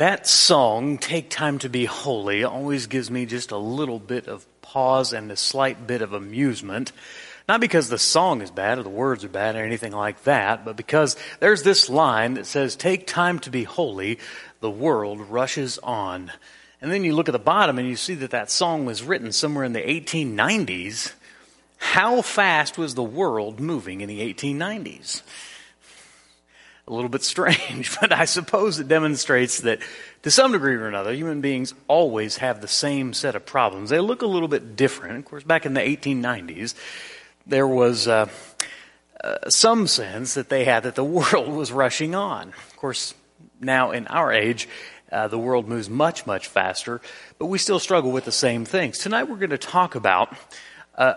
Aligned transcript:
That 0.00 0.26
song, 0.26 0.96
Take 0.96 1.28
Time 1.28 1.58
to 1.58 1.68
Be 1.68 1.84
Holy, 1.84 2.42
always 2.42 2.86
gives 2.86 3.10
me 3.10 3.26
just 3.26 3.50
a 3.50 3.58
little 3.58 3.98
bit 3.98 4.28
of 4.28 4.46
pause 4.62 5.12
and 5.12 5.30
a 5.30 5.36
slight 5.36 5.86
bit 5.86 6.00
of 6.00 6.14
amusement. 6.14 6.92
Not 7.46 7.60
because 7.60 7.90
the 7.90 7.98
song 7.98 8.40
is 8.40 8.50
bad 8.50 8.78
or 8.78 8.82
the 8.82 8.88
words 8.88 9.26
are 9.26 9.28
bad 9.28 9.56
or 9.56 9.62
anything 9.62 9.92
like 9.92 10.22
that, 10.22 10.64
but 10.64 10.74
because 10.74 11.18
there's 11.38 11.64
this 11.64 11.90
line 11.90 12.32
that 12.32 12.46
says, 12.46 12.76
Take 12.76 13.06
time 13.06 13.40
to 13.40 13.50
be 13.50 13.64
holy, 13.64 14.18
the 14.60 14.70
world 14.70 15.20
rushes 15.20 15.78
on. 15.80 16.32
And 16.80 16.90
then 16.90 17.04
you 17.04 17.14
look 17.14 17.28
at 17.28 17.32
the 17.32 17.38
bottom 17.38 17.78
and 17.78 17.86
you 17.86 17.96
see 17.96 18.14
that 18.14 18.30
that 18.30 18.50
song 18.50 18.86
was 18.86 19.02
written 19.02 19.32
somewhere 19.32 19.64
in 19.64 19.74
the 19.74 19.82
1890s. 19.82 21.12
How 21.76 22.22
fast 22.22 22.78
was 22.78 22.94
the 22.94 23.02
world 23.02 23.60
moving 23.60 24.00
in 24.00 24.08
the 24.08 24.20
1890s? 24.32 25.20
A 26.90 26.92
little 26.92 27.08
bit 27.08 27.22
strange, 27.22 27.96
but 28.00 28.12
I 28.12 28.24
suppose 28.24 28.78
it 28.80 28.88
demonstrates 28.88 29.60
that 29.60 29.78
to 30.22 30.30
some 30.30 30.52
degree 30.52 30.74
or 30.74 30.88
another, 30.88 31.14
human 31.14 31.40
beings 31.40 31.72
always 31.88 32.38
have 32.38 32.60
the 32.60 32.68
same 32.68 33.14
set 33.14 33.36
of 33.36 33.46
problems. 33.46 33.90
They 33.90 34.00
look 34.00 34.22
a 34.22 34.26
little 34.26 34.48
bit 34.48 34.76
different. 34.76 35.18
Of 35.18 35.24
course, 35.24 35.44
back 35.44 35.64
in 35.64 35.74
the 35.74 35.80
1890s, 35.80 36.74
there 37.46 37.66
was 37.66 38.08
uh, 38.08 38.28
uh, 39.22 39.48
some 39.48 39.86
sense 39.86 40.34
that 40.34 40.48
they 40.48 40.64
had 40.64 40.82
that 40.82 40.96
the 40.96 41.04
world 41.32 41.48
was 41.48 41.70
rushing 41.70 42.14
on. 42.14 42.48
Of 42.48 42.76
course, 42.76 43.14
now 43.60 43.92
in 43.92 44.06
our 44.08 44.32
age, 44.32 44.68
uh, 45.12 45.28
the 45.28 45.38
world 45.38 45.68
moves 45.68 45.88
much, 45.88 46.26
much 46.26 46.48
faster, 46.48 47.00
but 47.38 47.46
we 47.46 47.58
still 47.58 47.78
struggle 47.78 48.10
with 48.10 48.24
the 48.24 48.32
same 48.32 48.64
things. 48.64 48.98
Tonight 48.98 49.24
we're 49.24 49.36
going 49.36 49.50
to 49.50 49.58
talk 49.58 49.94
about 49.94 50.36
uh, 50.96 51.14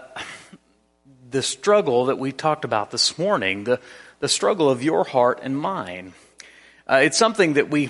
the 1.29 1.41
struggle 1.41 2.05
that 2.05 2.19
we 2.19 2.31
talked 2.31 2.63
about 2.63 2.91
this 2.91 3.17
morning, 3.17 3.63
the, 3.63 3.79
the 4.23 4.29
struggle 4.29 4.69
of 4.69 4.81
your 4.81 5.03
heart 5.03 5.41
and 5.43 5.57
mine. 5.57 6.13
Uh, 6.89 7.01
it's 7.03 7.17
something 7.17 7.55
that 7.55 7.69
we 7.69 7.89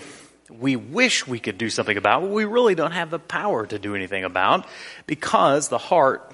we 0.49 0.75
wish 0.75 1.27
we 1.27 1.37
could 1.37 1.59
do 1.59 1.69
something 1.69 1.95
about, 1.95 2.21
but 2.21 2.31
we 2.31 2.43
really 2.43 2.73
don't 2.73 2.93
have 2.93 3.11
the 3.11 3.19
power 3.19 3.67
to 3.67 3.77
do 3.77 3.93
anything 3.93 4.23
about 4.23 4.65
because 5.05 5.67
the 5.67 5.77
heart 5.77 6.33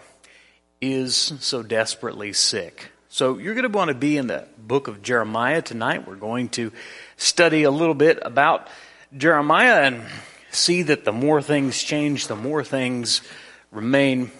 is 0.80 1.34
so 1.42 1.62
desperately 1.62 2.32
sick. 2.32 2.92
So 3.10 3.40
you're 3.40 3.56
going 3.56 3.70
to 3.70 3.78
want 3.78 3.90
to 3.90 3.94
be 3.94 4.16
in 4.16 4.28
the 4.28 4.48
book 4.58 4.88
of 4.88 5.02
Jeremiah 5.02 5.62
tonight. 5.62 6.08
We're 6.08 6.16
going 6.16 6.48
to 6.52 6.72
study 7.18 7.64
a 7.64 7.72
little 7.72 7.94
bit 7.94 8.20
about 8.22 8.70
Jeremiah 9.18 9.82
and 9.82 10.06
see 10.50 10.84
that 10.84 11.04
the 11.04 11.12
more 11.12 11.42
things 11.42 11.84
change, 11.84 12.28
the 12.28 12.38
more 12.38 12.64
things 12.64 13.22
remain 13.70 14.32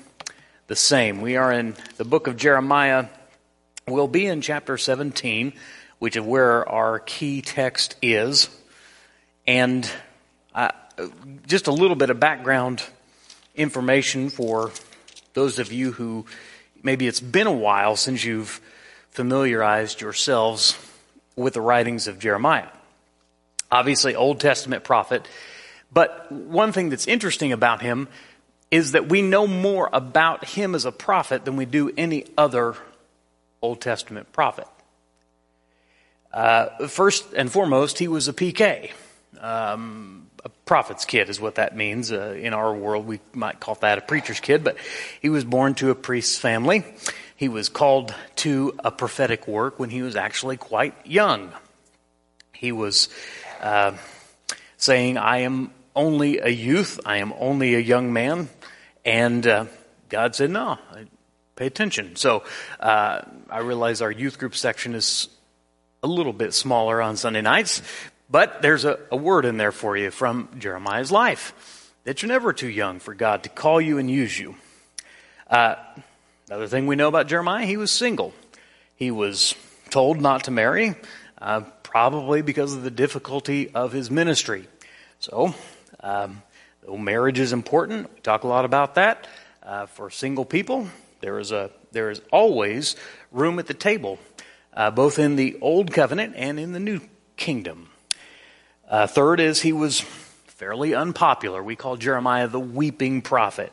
the 0.68 0.78
same. 0.78 1.20
We 1.20 1.36
are 1.36 1.52
in 1.52 1.76
the 1.98 2.06
book 2.06 2.28
of 2.28 2.38
Jeremiah 2.38 3.08
We'll 3.90 4.08
be 4.08 4.28
in 4.28 4.42
chapter 4.42 4.78
17, 4.78 5.54
which 5.98 6.16
is 6.16 6.22
where 6.22 6.68
our 6.70 7.00
key 7.00 7.42
text 7.42 7.96
is. 8.04 8.50
And 9.48 9.90
uh, 10.54 10.70
just 11.48 11.66
a 11.66 11.72
little 11.72 11.96
bit 11.96 12.12
of 12.12 12.20
background 12.20 12.84
information 13.56 14.30
for 14.30 14.72
those 15.34 15.58
of 15.58 15.72
you 15.72 15.92
who 15.92 16.28
maybe 16.84 17.08
it's 17.08 17.20
been 17.20 17.48
a 17.48 17.52
while 17.52 17.96
since 17.96 18.24
you've 18.24 18.62
familiarized 19.10 20.02
yourselves 20.02 20.78
with 21.36 21.56
the 21.56 21.62
writings 21.62 22.08
of 22.08 22.20
Jeremiah. 22.20 22.68
Obviously, 23.72 24.16
Old 24.16 24.40
Testament 24.40 24.84
prophet. 24.84 25.28
But 25.92 26.32
one 26.32 26.74
thing 26.74 26.90
that's 26.90 27.08
interesting 27.08 27.52
about 27.52 27.82
him 27.82 28.08
is 28.70 28.92
that 28.92 29.10
we 29.10 29.24
know 29.24 29.48
more 29.48 29.90
about 29.92 30.46
him 30.46 30.76
as 30.76 30.86
a 30.86 30.92
prophet 30.92 31.44
than 31.44 31.56
we 31.56 31.66
do 31.66 31.92
any 31.98 32.26
other 32.38 32.76
Old 33.62 33.82
Testament 33.82 34.32
prophet. 34.32 34.68
Uh, 36.32 36.88
first 36.88 37.34
and 37.34 37.52
foremost, 37.52 38.00
he 38.00 38.08
was 38.08 38.28
a 38.28 38.34
PK. 38.34 38.92
Um, 39.40 40.28
a 40.44 40.50
prophet's 40.66 41.06
kid 41.06 41.30
is 41.30 41.40
what 41.40 41.56
that 41.56 41.76
means. 41.76 42.12
Uh, 42.12 42.38
in 42.40 42.54
our 42.54 42.74
world, 42.74 43.06
we 43.06 43.20
might 43.34 43.60
call 43.60 43.76
that 43.76 43.98
a 43.98 44.02
preacher's 44.02 44.40
kid, 44.40 44.64
but 44.64 44.78
he 45.22 45.30
was 45.30 45.44
born 45.44 45.76
to 45.76 45.90
a 45.90 45.96
priest's 45.96 46.38
family. 46.38 46.84
He 47.36 47.50
was 47.50 47.70
called 47.70 48.14
to 48.38 48.74
a 48.80 48.92
prophetic 48.92 49.48
work 49.48 49.80
when 49.80 49.90
he 49.90 50.02
was 50.02 50.16
actually 50.16 50.58
quite 50.58 50.94
young. 51.06 51.52
He 52.54 52.72
was 52.72 53.10
uh, 53.62 53.94
saying, 54.78 55.18
I 55.18 55.40
am 55.40 55.72
only 55.96 56.40
a 56.40 56.50
youth, 56.50 57.00
I 57.06 57.18
am 57.18 57.34
only 57.40 57.76
a 57.76 57.80
young 57.80 58.14
man. 58.14 58.50
And 59.06 59.46
uh, 59.48 59.66
God 60.10 60.36
said, 60.36 60.50
No, 60.50 60.78
pay 61.60 61.68
attention. 61.68 62.16
So 62.16 62.44
uh, 62.80 63.20
I 63.50 63.60
realize 63.60 64.02
our 64.02 64.10
youth 64.10 64.40
group 64.40 64.56
section 64.56 64.96
is 64.96 65.28
a 66.02 66.08
little 66.08 66.32
bit 66.32 66.54
smaller 66.54 67.02
on 67.02 67.18
Sunday 67.18 67.42
nights, 67.42 67.82
but 68.30 68.62
there's 68.62 68.86
a, 68.86 68.98
a 69.12 69.18
word 69.18 69.44
in 69.44 69.58
there 69.58 69.74
for 69.74 69.98
you 69.98 70.10
from 70.10 70.48
Jeremiah's 70.58 71.12
life 71.12 71.92
that 72.06 72.22
you're 72.22 72.30
never 72.30 72.54
too 72.54 72.70
young 72.70 73.00
for 73.00 73.14
God 73.14 73.44
to 73.44 73.50
call 73.50 73.82
you 73.82 73.98
and 73.98 74.10
use 74.10 74.40
you. 74.40 74.56
Uh, 75.50 75.76
another 76.48 76.68
thing 76.68 76.88
we 76.88 76.96
know 76.96 77.10
about 77.10 77.28
Jeremiah, 77.28 77.66
he 77.66 77.76
was 77.76 77.92
single. 77.92 78.34
He 78.96 79.12
was 79.12 79.54
told 79.90 80.22
not 80.22 80.46
to 80.46 80.52
marry, 80.52 80.96
uh, 81.42 81.62
probably 81.84 82.42
because 82.42 82.74
of 82.74 82.84
the 82.84 82.92
difficulty 82.92 83.70
of 83.72 83.92
his 83.92 84.10
ministry. 84.10 84.66
So, 85.20 85.54
um, 86.00 86.42
though 86.84 86.96
marriage 86.96 87.38
is 87.38 87.52
important, 87.52 88.14
we 88.16 88.22
talk 88.22 88.46
a 88.46 88.48
lot 88.48 88.64
about 88.64 88.96
that 88.96 89.28
uh, 89.62 89.88
for 89.88 90.10
single 90.10 90.46
people. 90.46 90.88
There 91.22 91.40
is, 91.40 91.52
a, 91.52 91.72
there 91.92 92.10
is 92.10 92.22
always 92.32 92.96
room 93.32 93.60
at 93.60 93.68
the 93.68 93.74
table, 93.74 94.20
uh, 94.74 94.92
both 94.92 95.20
in 95.20 95.36
the 95.36 95.58
Old 95.62 95.92
Covenant 95.92 96.34
and 96.36 96.60
in 96.60 96.72
the 96.72 96.80
New 96.80 97.02
Kingdom. 97.36 97.90
Uh, 98.90 99.08
third 99.08 99.40
is 99.40 99.62
he 99.62 99.74
was 99.74 100.00
fairly 100.00 100.94
unpopular. 100.94 101.64
We 101.64 101.76
call 101.76 101.98
Jeremiah 101.98 102.48
the 102.48 102.60
weeping 102.60 103.22
prophet. 103.22 103.72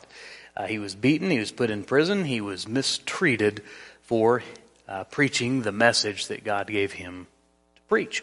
Uh, 0.56 0.66
he 0.66 0.78
was 0.78 0.94
beaten, 0.94 1.30
he 1.30 1.38
was 1.38 1.52
put 1.52 1.70
in 1.70 1.84
prison, 1.84 2.24
he 2.24 2.40
was 2.40 2.66
mistreated 2.66 3.62
for 4.02 4.42
uh, 4.88 5.04
preaching 5.04 5.62
the 5.62 5.72
message 5.72 6.28
that 6.28 6.44
God 6.44 6.66
gave 6.68 6.92
him 6.92 7.26
to 7.76 7.82
preach. 7.82 8.22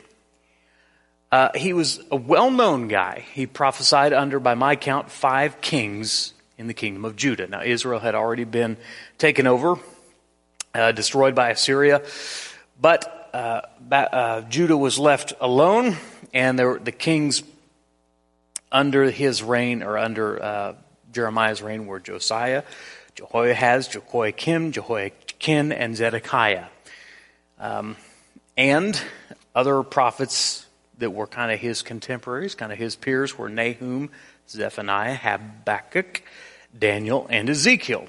Uh, 1.32 1.50
he 1.56 1.74
was 1.74 2.00
a 2.12 2.16
well 2.16 2.52
known 2.52 2.88
guy. 2.88 3.26
He 3.34 3.48
prophesied 3.48 4.14
under, 4.14 4.40
by 4.40 4.54
my 4.54 4.76
count, 4.76 5.10
five 5.10 5.62
kings 5.62 6.34
in 6.58 6.68
the 6.68 6.74
kingdom 6.74 7.06
of 7.06 7.16
Judah. 7.16 7.48
Now, 7.48 7.62
Israel 7.64 8.00
had 8.00 8.16
already 8.16 8.44
been 8.44 8.78
taken 9.18 9.48
over, 9.48 9.78
uh, 10.74 10.92
destroyed 10.92 11.36
by 11.36 11.50
Assyria, 11.50 12.04
but 12.80 13.30
uh, 13.34 13.62
uh, 13.92 14.42
Judah 14.42 14.78
was 14.78 15.00
left 15.00 15.34
alone, 15.42 15.98
and 16.34 16.58
there, 16.58 16.78
the 16.78 16.92
kings 16.92 17.44
under 18.72 19.10
his 19.10 19.42
reign, 19.44 19.84
or 19.84 19.98
under 19.98 20.42
uh, 20.42 20.74
Jeremiah's 21.12 21.62
reign, 21.62 21.86
were 21.86 22.00
Josiah, 22.00 22.64
Jehoiakim, 23.16 24.72
Jehoiachin, 24.72 25.72
and 25.72 25.96
Zedekiah. 25.96 26.66
Um, 27.60 27.96
and 28.58 29.00
other 29.56 29.84
prophets 29.84 30.66
that 30.98 31.12
were 31.12 31.28
kind 31.28 31.52
of 31.52 31.60
his 31.60 31.82
contemporaries, 31.82 32.56
kind 32.56 32.72
of 32.72 32.78
his 32.78 32.96
peers, 32.96 33.38
were 33.38 33.50
Nahum, 33.50 34.10
Zephaniah, 34.50 35.16
Habakkuk, 35.16 36.24
Daniel, 36.78 37.28
and 37.30 37.50
Ezekiel. 37.50 38.08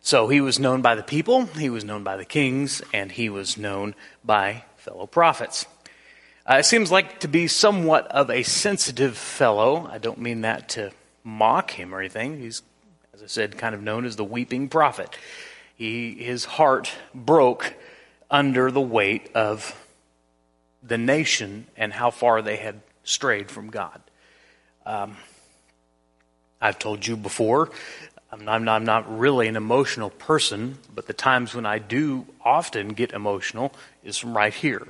So 0.00 0.28
he 0.28 0.40
was 0.40 0.58
known 0.58 0.82
by 0.82 0.94
the 0.94 1.02
people, 1.02 1.46
he 1.46 1.70
was 1.70 1.84
known 1.84 2.02
by 2.02 2.16
the 2.16 2.24
kings, 2.24 2.82
and 2.92 3.12
he 3.12 3.28
was 3.28 3.56
known 3.56 3.94
by 4.24 4.64
fellow 4.76 5.06
prophets. 5.06 5.66
Uh, 6.44 6.56
it 6.56 6.64
seems 6.64 6.90
like 6.90 7.20
to 7.20 7.28
be 7.28 7.46
somewhat 7.46 8.08
of 8.08 8.28
a 8.28 8.42
sensitive 8.42 9.16
fellow. 9.16 9.88
I 9.90 9.98
don't 9.98 10.18
mean 10.18 10.40
that 10.40 10.70
to 10.70 10.90
mock 11.22 11.70
him 11.70 11.94
or 11.94 12.00
anything. 12.00 12.40
He's, 12.40 12.62
as 13.14 13.22
I 13.22 13.26
said, 13.26 13.56
kind 13.58 13.76
of 13.76 13.82
known 13.82 14.04
as 14.04 14.16
the 14.16 14.24
weeping 14.24 14.68
prophet. 14.68 15.16
He, 15.76 16.14
his 16.14 16.44
heart 16.44 16.90
broke 17.14 17.74
under 18.28 18.72
the 18.72 18.80
weight 18.80 19.30
of 19.36 19.78
the 20.82 20.98
nation 20.98 21.66
and 21.76 21.92
how 21.92 22.10
far 22.10 22.42
they 22.42 22.56
had 22.56 22.80
strayed 23.04 23.50
from 23.50 23.70
God. 23.70 24.00
Um, 24.84 25.16
I've 26.60 26.78
told 26.78 27.06
you 27.06 27.16
before, 27.16 27.70
I'm 28.32 28.46
not, 28.46 28.66
I'm 28.66 28.84
not, 28.84 29.18
really 29.18 29.46
an 29.46 29.56
emotional 29.56 30.08
person, 30.08 30.78
but 30.94 31.06
the 31.06 31.12
times 31.12 31.54
when 31.54 31.66
I 31.66 31.78
do 31.78 32.26
often 32.42 32.88
get 32.88 33.12
emotional 33.12 33.74
is 34.02 34.16
from 34.16 34.34
right 34.34 34.54
here. 34.54 34.86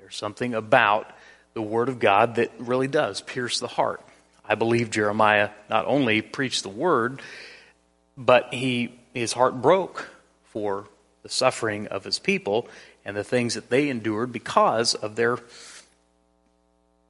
There's 0.00 0.16
something 0.16 0.54
about 0.54 1.08
the 1.54 1.62
Word 1.62 1.88
of 1.88 2.00
God 2.00 2.34
that 2.34 2.50
really 2.58 2.88
does 2.88 3.20
pierce 3.20 3.60
the 3.60 3.68
heart. 3.68 4.02
I 4.44 4.56
believe 4.56 4.90
Jeremiah 4.90 5.50
not 5.68 5.86
only 5.86 6.20
preached 6.20 6.64
the 6.64 6.68
Word, 6.68 7.22
but 8.16 8.52
he, 8.52 8.98
his 9.14 9.32
heart 9.32 9.62
broke 9.62 10.10
for 10.46 10.88
the 11.22 11.28
suffering 11.28 11.86
of 11.86 12.02
his 12.02 12.18
people 12.18 12.66
and 13.04 13.16
the 13.16 13.22
things 13.22 13.54
that 13.54 13.70
they 13.70 13.88
endured 13.88 14.32
because 14.32 14.96
of 14.96 15.14
their 15.14 15.38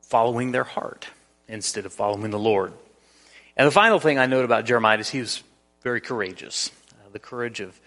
following 0.02 0.52
their 0.52 0.64
heart 0.64 1.06
instead 1.48 1.86
of 1.86 1.92
following 1.94 2.30
the 2.30 2.38
Lord. 2.38 2.74
And 3.56 3.66
the 3.66 3.72
final 3.72 3.98
thing 3.98 4.18
I 4.18 4.26
note 4.26 4.44
about 4.44 4.66
Jeremiah 4.66 4.98
is 4.98 5.08
he 5.08 5.20
was 5.20 5.42
very 5.82 6.00
courageous. 6.00 6.70
Uh, 6.92 7.08
the 7.12 7.18
courage 7.18 7.60
of, 7.60 7.78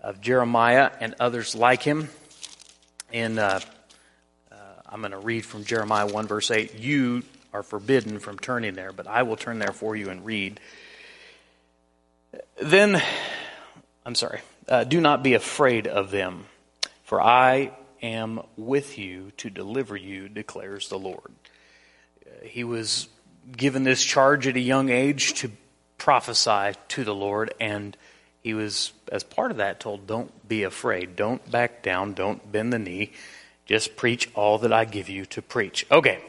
of 0.00 0.20
Jeremiah 0.20 0.90
and 1.00 1.14
others 1.20 1.54
like 1.54 1.82
him. 1.82 2.08
And 3.12 3.38
uh, 3.38 3.60
uh, 4.50 4.56
I'm 4.86 5.00
going 5.00 5.12
to 5.12 5.18
read 5.18 5.44
from 5.44 5.64
Jeremiah 5.64 6.06
1, 6.06 6.26
verse 6.26 6.50
8. 6.50 6.78
You 6.78 7.22
are 7.52 7.62
forbidden 7.62 8.18
from 8.18 8.38
turning 8.38 8.74
there, 8.74 8.92
but 8.92 9.06
I 9.06 9.22
will 9.22 9.36
turn 9.36 9.58
there 9.58 9.72
for 9.72 9.94
you 9.94 10.10
and 10.10 10.24
read. 10.24 10.58
Then, 12.60 13.00
I'm 14.04 14.14
sorry, 14.14 14.40
uh, 14.68 14.84
do 14.84 15.00
not 15.00 15.22
be 15.22 15.34
afraid 15.34 15.86
of 15.86 16.10
them, 16.10 16.46
for 17.04 17.22
I 17.22 17.72
am 18.02 18.40
with 18.56 18.98
you 18.98 19.32
to 19.36 19.50
deliver 19.50 19.96
you, 19.96 20.28
declares 20.28 20.88
the 20.88 20.98
Lord. 20.98 21.32
Uh, 22.26 22.46
he 22.46 22.64
was 22.64 23.08
given 23.56 23.84
this 23.84 24.02
charge 24.02 24.46
at 24.46 24.56
a 24.56 24.60
young 24.60 24.88
age 24.88 25.34
to 25.34 25.50
prophesy 25.98 26.78
to 26.88 27.04
the 27.04 27.14
Lord, 27.14 27.54
and 27.60 27.96
he 28.42 28.54
was, 28.54 28.92
as 29.10 29.24
part 29.24 29.50
of 29.50 29.56
that, 29.58 29.80
told, 29.80 30.06
Don't 30.06 30.46
be 30.48 30.62
afraid, 30.64 31.16
don't 31.16 31.50
back 31.50 31.82
down, 31.82 32.14
don't 32.14 32.50
bend 32.50 32.72
the 32.72 32.78
knee, 32.78 33.12
just 33.66 33.96
preach 33.96 34.30
all 34.34 34.58
that 34.58 34.72
I 34.72 34.84
give 34.84 35.08
you 35.08 35.24
to 35.26 35.42
preach. 35.42 35.86
Okay, 35.90 36.22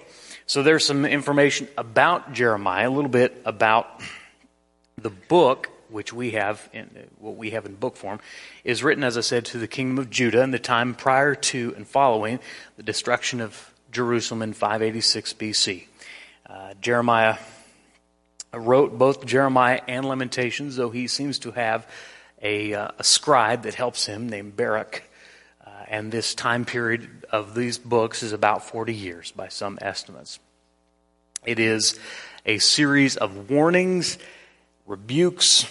so 0.46 0.64
there's 0.64 0.86
some 0.86 1.06
information 1.06 1.68
about 1.78 2.34
Jeremiah, 2.34 2.90
a 2.90 2.92
little 2.92 3.10
bit 3.10 3.42
about 3.46 4.02
the 4.98 5.10
book 5.10 5.70
which 5.90 6.12
we 6.12 6.32
have 6.32 6.68
in 6.74 6.90
what 7.20 7.36
we 7.36 7.52
have 7.52 7.66
in 7.66 7.76
book 7.76 7.96
form, 7.96 8.20
is 8.64 8.84
written, 8.84 9.04
as 9.04 9.18
I 9.18 9.22
said, 9.22 9.46
to 9.46 9.58
the 9.58 9.68
kingdom 9.68 9.98
of 9.98 10.10
Judah 10.10 10.42
in 10.42 10.52
the 10.52 10.60
time 10.60 10.94
prior 10.96 11.36
to 11.36 11.74
and 11.76 11.88
following 11.88 12.40
the 12.78 12.84
destruction 12.84 13.42
of 13.42 13.74
Jerusalem 13.92 14.42
in 14.42 14.54
586 14.54 15.34
BC. 15.34 15.88
Uh, 16.48 16.74
Jeremiah 16.82 17.38
wrote 18.57 18.98
both 18.98 19.25
Jeremiah 19.25 19.81
and 19.88 20.06
Lamentations, 20.06 20.75
though 20.75 20.90
he 20.90 21.07
seems 21.07 21.40
to 21.40 21.52
have 21.52 21.88
a, 22.42 22.74
uh, 22.74 22.90
a 22.98 23.04
scribe 23.04 23.63
that 23.63 23.75
helps 23.75 24.06
him 24.06 24.30
named 24.30 24.56
Baruch. 24.56 25.04
Uh, 25.66 25.69
and 25.88 26.12
this 26.12 26.36
time 26.36 26.66
period 26.66 27.25
of 27.31 27.56
these 27.56 27.78
books 27.78 28.24
is 28.24 28.34
about 28.34 28.63
40 28.63 28.94
years 28.94 29.31
by 29.31 29.48
some 29.48 29.78
estimates. 29.81 30.40
It 31.46 31.60
is 31.60 32.00
a 32.46 32.57
series 32.57 33.18
of 33.18 33.50
warnings 33.50 34.18
rebukes, 34.86 35.66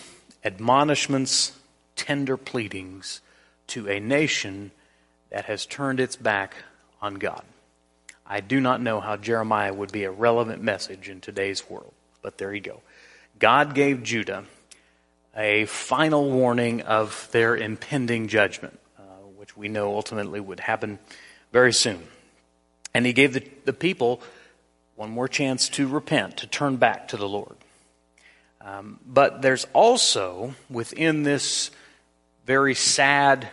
admonishments, 0.44 1.52
tender 1.96 2.36
pleadings 2.36 3.20
to 3.68 3.88
a 3.88 4.00
nation 4.00 4.72
that 5.30 5.44
has 5.46 5.66
turned 5.66 6.00
its 6.00 6.16
back 6.16 6.54
on 7.00 7.14
God. 7.14 7.42
I 8.26 8.40
do 8.40 8.60
not 8.60 8.80
know 8.80 9.00
how 9.00 9.16
Jeremiah 9.16 9.72
would 9.72 9.92
be 9.92 10.04
a 10.04 10.10
relevant 10.10 10.62
message 10.62 11.08
in 11.08 11.20
today's 11.20 11.68
world, 11.68 11.92
but 12.24 12.38
there 12.38 12.52
you 12.52 12.62
go. 12.62 12.80
God 13.38 13.74
gave 13.74 14.02
Judah 14.02 14.44
a 15.36 15.66
final 15.66 16.30
warning 16.30 16.80
of 16.80 17.28
their 17.32 17.54
impending 17.54 18.28
judgment, 18.28 18.80
uh, 18.98 19.02
which 19.36 19.56
we 19.56 19.68
know 19.68 19.94
ultimately 19.94 20.40
would 20.40 20.60
happen 20.60 20.98
very 21.52 21.72
soon. 21.72 22.02
And 22.94 23.04
he 23.04 23.12
gave 23.12 23.34
the, 23.34 23.46
the 23.66 23.74
people 23.74 24.22
one 24.96 25.10
more 25.10 25.28
chance 25.28 25.68
to 25.70 25.86
repent, 25.86 26.38
to 26.38 26.46
turn 26.46 26.76
back 26.76 27.08
to 27.08 27.18
the 27.18 27.28
Lord. 27.28 27.56
Um, 28.62 28.98
but 29.06 29.42
there's 29.42 29.66
also, 29.74 30.54
within 30.70 31.24
this 31.24 31.70
very 32.46 32.74
sad, 32.74 33.48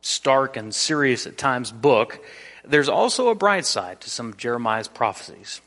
stark, 0.00 0.56
and 0.56 0.72
serious 0.72 1.26
at 1.26 1.36
times 1.36 1.72
book, 1.72 2.24
there's 2.64 2.88
also 2.88 3.30
a 3.30 3.34
bright 3.34 3.66
side 3.66 4.00
to 4.02 4.10
some 4.10 4.28
of 4.28 4.36
Jeremiah's 4.36 4.86
prophecies. 4.86 5.60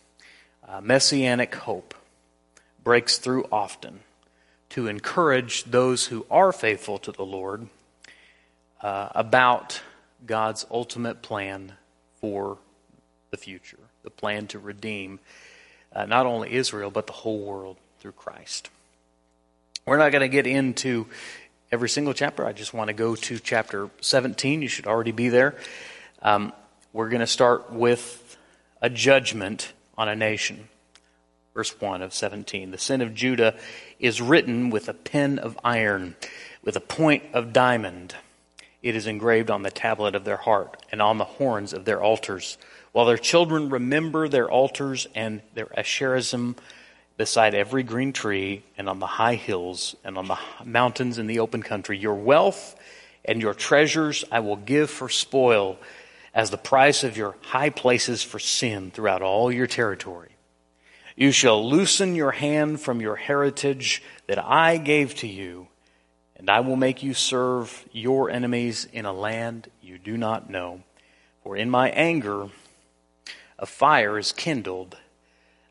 Uh, 0.68 0.82
messianic 0.82 1.56
hope 1.56 1.94
breaks 2.84 3.18
through 3.18 3.46
often 3.52 4.02
to 4.70 4.88
encourage 4.88 5.64
those 5.64 6.08
who 6.08 6.26
are 6.30 6.52
faithful 6.52 6.98
to 6.98 7.12
the 7.14 7.24
Lord 7.24 7.68
uh, 8.82 9.10
about 9.16 9.82
God's 10.26 10.66
ultimate 10.70 11.22
plan 11.22 11.74
for 12.20 12.58
the 13.32 13.38
future, 13.38 13.80
the 14.04 14.10
plan 14.10 14.48
to 14.48 14.60
redeem 14.60 15.20
uh, 15.94 16.06
not 16.06 16.26
only 16.26 16.54
Israel, 16.54 16.92
but 16.92 17.08
the 17.08 17.14
whole 17.14 17.40
world 17.40 17.78
through 18.00 18.12
Christ. 18.12 18.70
We're 19.86 19.98
not 19.98 20.12
going 20.12 20.22
to 20.22 20.28
get 20.28 20.46
into 20.46 21.08
every 21.72 21.88
single 21.88 22.14
chapter. 22.14 22.46
I 22.46 22.52
just 22.52 22.74
want 22.74 22.90
to 22.90 22.94
go 22.94 23.16
to 23.16 23.40
chapter 23.40 23.90
17. 24.02 24.62
You 24.62 24.68
should 24.68 24.86
already 24.86 25.14
be 25.14 25.30
there. 25.30 25.56
Um, 26.22 26.52
we're 26.92 27.10
going 27.10 27.22
to 27.22 27.28
start 27.28 27.72
with 27.72 28.38
a 28.82 28.90
judgment 28.90 29.72
on 29.98 30.10
a 30.10 30.16
nation. 30.16 30.68
Verse 31.54 31.80
1 31.82 32.02
of 32.02 32.14
17. 32.14 32.72
The 32.72 32.78
sin 32.78 33.02
of 33.02 33.16
Judah 33.16 33.56
is 34.00 34.22
written 34.22 34.70
with 34.70 34.88
a 34.90 34.94
pen 34.94 35.40
of 35.40 35.58
iron, 35.64 36.16
with 36.64 36.76
a 36.76 36.82
point 36.82 37.24
of 37.34 37.52
diamond. 37.52 38.16
It 38.84 38.96
is 38.96 39.08
engraved 39.08 39.50
on 39.50 39.64
the 39.64 39.72
tablet 39.72 40.14
of 40.14 40.24
their 40.24 40.38
heart 40.38 40.82
and 40.92 41.02
on 41.02 41.18
the 41.18 41.24
horns 41.26 41.74
of 41.74 41.86
their 41.86 42.02
altars. 42.02 42.58
While 42.92 43.06
their 43.06 43.18
children 43.18 43.70
remember 43.70 44.28
their 44.28 44.50
altars 44.50 45.08
and 45.16 45.42
their 45.56 45.66
Asherim 45.66 46.56
beside 47.18 47.56
every 47.56 47.82
green 47.84 48.14
tree 48.14 48.64
and 48.78 48.88
on 48.88 49.00
the 49.00 49.08
high 49.08 49.36
hills 49.36 49.96
and 50.04 50.18
on 50.18 50.28
the 50.28 50.38
mountains 50.64 51.18
in 51.18 51.26
the 51.26 51.40
open 51.40 51.64
country. 51.64 51.98
Your 51.98 52.14
wealth 52.14 52.76
and 53.26 53.42
your 53.42 53.56
treasures 53.56 54.24
I 54.32 54.40
will 54.40 54.56
give 54.56 54.90
for 54.90 55.10
spoil 55.10 55.80
as 56.38 56.52
the 56.52 56.58
price 56.58 57.04
of 57.04 57.18
your 57.18 57.36
high 57.42 57.72
places 57.72 58.22
for 58.22 58.38
sin 58.38 58.92
throughout 58.92 59.24
all 59.24 59.52
your 59.52 59.66
territory. 59.66 60.30
You 61.16 61.32
shall 61.32 61.68
loosen 61.68 62.14
your 62.14 62.30
hand 62.30 62.80
from 62.80 63.02
your 63.02 63.16
heritage 63.16 64.04
that 64.28 64.38
I 64.38 64.78
gave 64.78 65.16
to 65.16 65.28
you, 65.28 65.68
and 66.36 66.48
I 66.48 66.60
will 66.60 66.76
make 66.76 67.02
you 67.02 67.16
serve 67.16 67.84
your 67.92 68.30
enemies 68.30 68.88
in 68.94 69.06
a 69.06 69.14
land 69.14 69.72
you 69.82 69.98
do 69.98 70.16
not 70.16 70.48
know. 70.48 70.84
For 71.42 71.58
in 71.58 71.72
my 71.72 71.90
anger 71.90 72.50
a 73.58 73.66
fire 73.66 74.20
is 74.20 74.32
kindled 74.32 74.96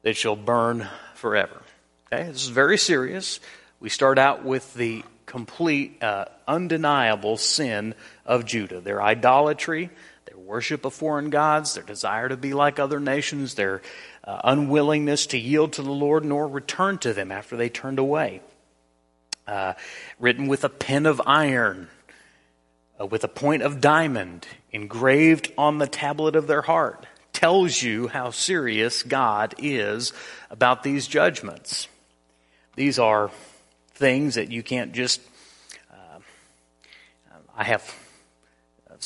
that 0.03 0.17
shall 0.17 0.35
burn 0.35 0.89
forever. 1.15 1.63
Okay, 2.13 2.25
this 2.25 2.43
is 2.43 2.49
very 2.49 2.77
serious. 2.77 3.39
We 3.79 3.89
start 3.89 4.19
out 4.19 4.45
with 4.45 4.75
the 4.75 5.05
complete, 5.27 6.03
uh, 6.03 6.25
undeniable 6.49 7.37
sin 7.37 7.95
of 8.25 8.45
Judah 8.45 8.81
their 8.81 9.01
idolatry, 9.01 9.91
worship 10.47 10.85
of 10.85 10.95
foreign 10.95 11.29
gods, 11.29 11.75
their 11.75 11.83
desire 11.83 12.29
to 12.29 12.37
be 12.37 12.55
like 12.55 12.79
other 12.79 13.01
nations, 13.01 13.55
their 13.55 13.83
uh, 14.25 14.41
unwillingness 14.45 15.27
to 15.27 15.39
yield 15.39 15.73
to 15.75 15.83
the 15.83 15.91
Lord 15.91 16.25
nor 16.25 16.47
return 16.47 16.99
to 16.99 17.13
them 17.13 17.33
after 17.33 17.57
they 17.57 17.69
turned 17.69 17.99
away. 17.99 18.41
Uh, 19.47 19.75
written 20.19 20.47
with 20.47 20.65
a 20.65 20.69
pen 20.69 21.07
of 21.07 21.21
iron, 21.27 21.89
uh, 23.01 23.07
with 23.07 23.25
a 23.25 23.29
point 23.29 23.63
of 23.63 23.81
diamond, 23.81 24.47
engraved 24.73 25.53
on 25.59 25.79
the 25.79 25.87
tablet 25.87 26.37
of 26.37 26.47
their 26.47 26.63
heart 26.63 27.07
tells 27.33 27.83
you 27.83 28.09
how 28.09 28.31
serious 28.31 29.03
God 29.03 29.55
is 29.59 30.13
about 30.51 30.83
these 30.83 31.07
judgments. 31.07 31.87
These 32.77 32.99
are 32.99 33.31
things 33.95 34.37
that 34.37 34.51
you 34.51 34.63
can't 34.63 34.93
just. 34.93 35.21
Uh, 35.93 36.21
I 37.57 37.65
have 37.65 37.83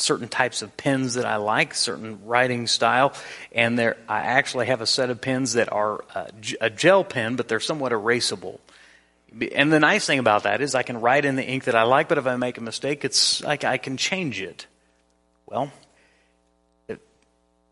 certain 0.01 0.29
types 0.29 0.63
of 0.63 0.77
pens 0.77 1.15
that 1.15 1.25
I 1.25 1.37
like, 1.37 1.75
certain 1.75 2.25
writing 2.25 2.67
style, 2.67 3.13
and 3.53 3.79
there 3.79 3.97
I 4.09 4.21
actually 4.21 4.67
have 4.67 4.81
a 4.81 4.87
set 4.87 5.11
of 5.11 5.21
pens 5.21 5.55
that 5.55 5.73
are 5.73 6.05
uh, 6.15 6.27
a 6.61 6.71
gel 6.71 7.05
pen, 7.05 7.37
but 7.37 7.49
they're 7.49 7.61
somewhat 7.61 7.93
erasable. 7.93 8.59
And 9.55 9.73
the 9.73 9.79
nice 9.79 10.07
thing 10.07 10.19
about 10.19 10.43
that 10.43 10.61
is 10.61 10.75
I 10.75 10.83
can 10.83 11.01
write 11.01 11.25
in 11.25 11.37
the 11.37 11.45
ink 11.45 11.65
that 11.65 11.77
I 11.77 11.85
like, 11.85 12.09
but 12.09 12.19
if 12.19 12.27
I 12.27 12.37
make 12.37 12.59
a 12.59 12.63
mistake, 12.63 13.05
it's 13.05 13.43
like 13.45 13.63
I 13.63 13.79
can 13.79 13.97
change 13.97 14.41
it. 14.41 14.67
Well, 15.47 15.71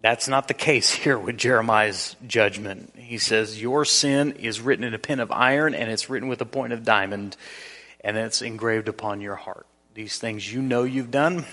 that's 0.00 0.28
not 0.28 0.49
the 0.49 0.54
case 0.54 0.90
here 0.94 1.18
with 1.18 1.37
Jeremiah's 1.37 2.16
judgment. 2.26 2.94
He 2.97 3.18
says, 3.18 3.61
Your 3.61 3.85
sin 3.85 4.32
is 4.32 4.61
written 4.61 4.85
in 4.85 4.94
a 4.94 4.99
pen 4.99 5.20
of 5.20 5.32
iron, 5.32 5.75
and 5.75 5.90
it's 5.90 6.08
written 6.08 6.28
with 6.28 6.40
a 6.40 6.47
point 6.47 6.73
of 6.73 6.85
diamond, 6.85 7.37
and 8.00 8.16
it's 8.16 8.42
engraved 8.42 8.88
upon 8.88 9.20
your 9.20 9.35
heart. 9.35 9.66
These 9.94 10.18
things 10.18 10.52
you 10.52 10.62
know 10.62 10.85
you've 10.85 11.11
done, 11.11 11.44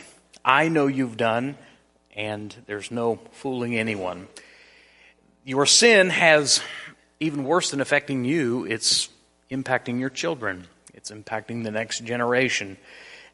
I 0.47 0.67
know 0.67 0.85
you've 0.85 1.17
done, 1.17 1.57
and 2.15 2.55
there's 2.67 2.91
no 2.91 3.19
fooling 3.31 3.75
anyone. 3.75 4.27
Your 5.43 5.65
sin 5.65 6.11
has, 6.11 6.61
even 7.19 7.45
worse 7.45 7.71
than 7.71 7.81
affecting 7.81 8.25
you, 8.25 8.63
it's 8.65 9.09
impacting 9.49 9.99
your 9.99 10.11
children, 10.11 10.67
it's 10.93 11.09
impacting 11.09 11.63
the 11.63 11.71
next 11.71 12.03
generation. 12.03 12.77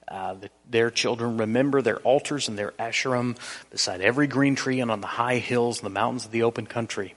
Uh, 0.08 0.36
the, 0.36 0.50
their 0.70 0.90
children 0.90 1.38
remember 1.38 1.82
their 1.82 2.00
altars 2.00 2.48
and 2.48 2.58
their 2.58 2.72
asherim 2.72 3.38
beside 3.70 4.00
every 4.00 4.28
green 4.28 4.56
tree 4.56 4.80
and 4.80 4.90
on 4.90 5.02
the 5.02 5.08
high 5.08 5.38
hills 5.38 5.80
and 5.80 5.86
the 5.86 5.94
mountains 5.94 6.26
of 6.26 6.32
the 6.32 6.44
open 6.44 6.66
country. 6.66 7.14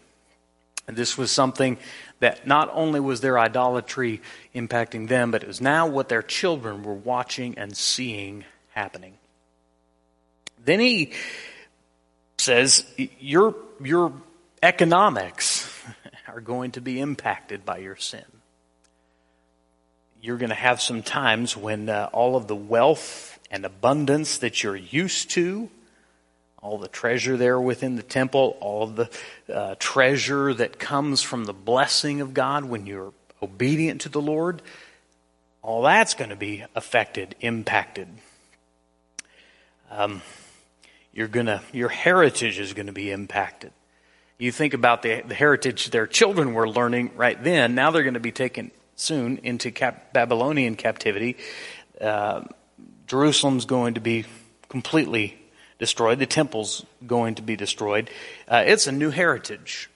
And 0.89 0.97
this 0.97 1.17
was 1.17 1.31
something 1.31 1.79
that 2.19 2.47
not 2.47 2.69
only 2.73 3.01
was 3.01 3.21
their 3.21 3.39
idolatry 3.39 4.21
impacting 4.55 5.09
them, 5.09 5.31
but 5.31 5.43
it 5.43 5.47
was 5.47 5.61
now 5.61 5.87
what 5.87 6.09
their 6.09 6.23
children 6.23 6.83
were 6.83 6.95
watching 6.95 7.57
and 7.57 7.77
seeing 7.77 8.45
happening. 8.71 9.15
Then 10.65 10.81
he 10.81 11.13
says, 12.39 12.85
Your, 12.97 13.55
your 13.83 14.13
economics 14.63 15.71
are 16.29 16.41
going 16.41 16.73
to 16.73 16.81
be 16.81 17.01
impacted 17.01 17.65
by 17.65 17.79
your 17.79 17.97
sin 17.97 18.25
you're 20.25 20.39
going 20.39 20.49
to 20.49 20.55
have 20.55 20.81
some 20.81 21.03
times 21.03 21.55
when 21.55 21.91
uh, 21.91 22.09
all 22.11 22.35
of 22.35 22.47
the 22.47 22.57
wealth 22.57 23.39
and 23.51 23.67
abundance 23.67 24.39
that 24.39 24.63
you're 24.63 24.75
used 24.75 25.29
to, 25.33 25.69
all 26.63 26.79
the 26.79 26.89
treasure 26.89 27.37
there 27.37 27.61
within 27.61 27.97
the 27.97 28.03
temple, 28.03 28.57
all 28.59 28.87
the 28.87 29.11
uh, 29.53 29.75
treasure 29.79 30.55
that 30.55 30.79
comes 30.79 31.21
from 31.21 31.45
the 31.45 31.53
blessing 31.53 32.23
of 32.23 32.33
God 32.33 32.65
when 32.65 32.87
you're 32.87 33.13
obedient 33.43 34.01
to 34.01 34.09
the 34.09 34.23
Lord, 34.23 34.63
all 35.61 35.83
that's 35.83 36.15
going 36.15 36.31
to 36.31 36.37
be 36.37 36.65
affected, 36.75 37.35
impacted. 37.43 38.09
Um, 39.91 40.23
you're 41.15 41.29
gonna, 41.29 41.63
your 41.73 41.89
heritage 41.89 42.59
is 42.59 42.75
going 42.75 42.87
to 42.87 42.93
be 42.93 43.11
impacted. 43.11 43.73
You 44.37 44.51
think 44.51 44.75
about 44.75 45.03
the, 45.03 45.23
the 45.23 45.35
heritage 45.35 45.91
their 45.91 46.07
children 46.07 46.55
were 46.55 46.69
learning 46.69 47.13
right 47.17 47.43
then. 47.43 47.75
Now 47.75 47.93
they're 47.93 48.03
going 48.03 48.15
to 48.15 48.21
be 48.21 48.33
taken 48.33 48.73
soon 48.97 49.39
into 49.39 49.71
cap- 49.71 50.13
Babylonian 50.13 50.75
captivity. 50.75 51.37
Uh, 52.01 52.43
Jerusalem's 53.07 53.65
going 53.65 53.95
to 53.95 54.01
be 54.01 54.25
completely 54.69 55.39
destroyed. 55.79 56.19
The 56.19 56.27
temple's 56.27 56.85
going 57.07 57.37
to 57.37 57.43
be 57.43 57.55
destroyed. 57.55 58.11
Uh, 58.49 58.65
it's 58.67 58.87
a 58.87 58.93
new 58.93 59.11
heritage. 59.11 59.89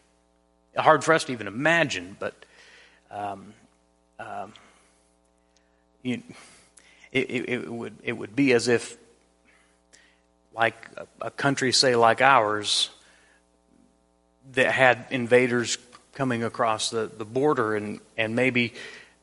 Hard 0.76 1.02
for 1.02 1.12
us 1.14 1.24
to 1.24 1.32
even 1.32 1.48
imagine, 1.48 2.16
but 2.20 2.34
um, 3.10 3.54
um, 4.20 4.52
you, 6.02 6.22
it, 7.10 7.30
it, 7.30 7.48
it, 7.48 7.72
would 7.72 7.96
it 8.04 8.12
would 8.12 8.36
be 8.36 8.52
as 8.52 8.68
if, 8.68 8.96
like 10.58 10.88
a, 11.20 11.30
country, 11.30 11.72
say 11.72 11.94
like 11.94 12.20
ours, 12.20 12.90
that 14.52 14.72
had 14.72 15.06
invaders 15.10 15.78
coming 16.14 16.42
across 16.42 16.90
the, 16.90 17.08
the 17.16 17.24
border, 17.24 17.76
and, 17.76 18.00
and 18.16 18.34
maybe 18.34 18.74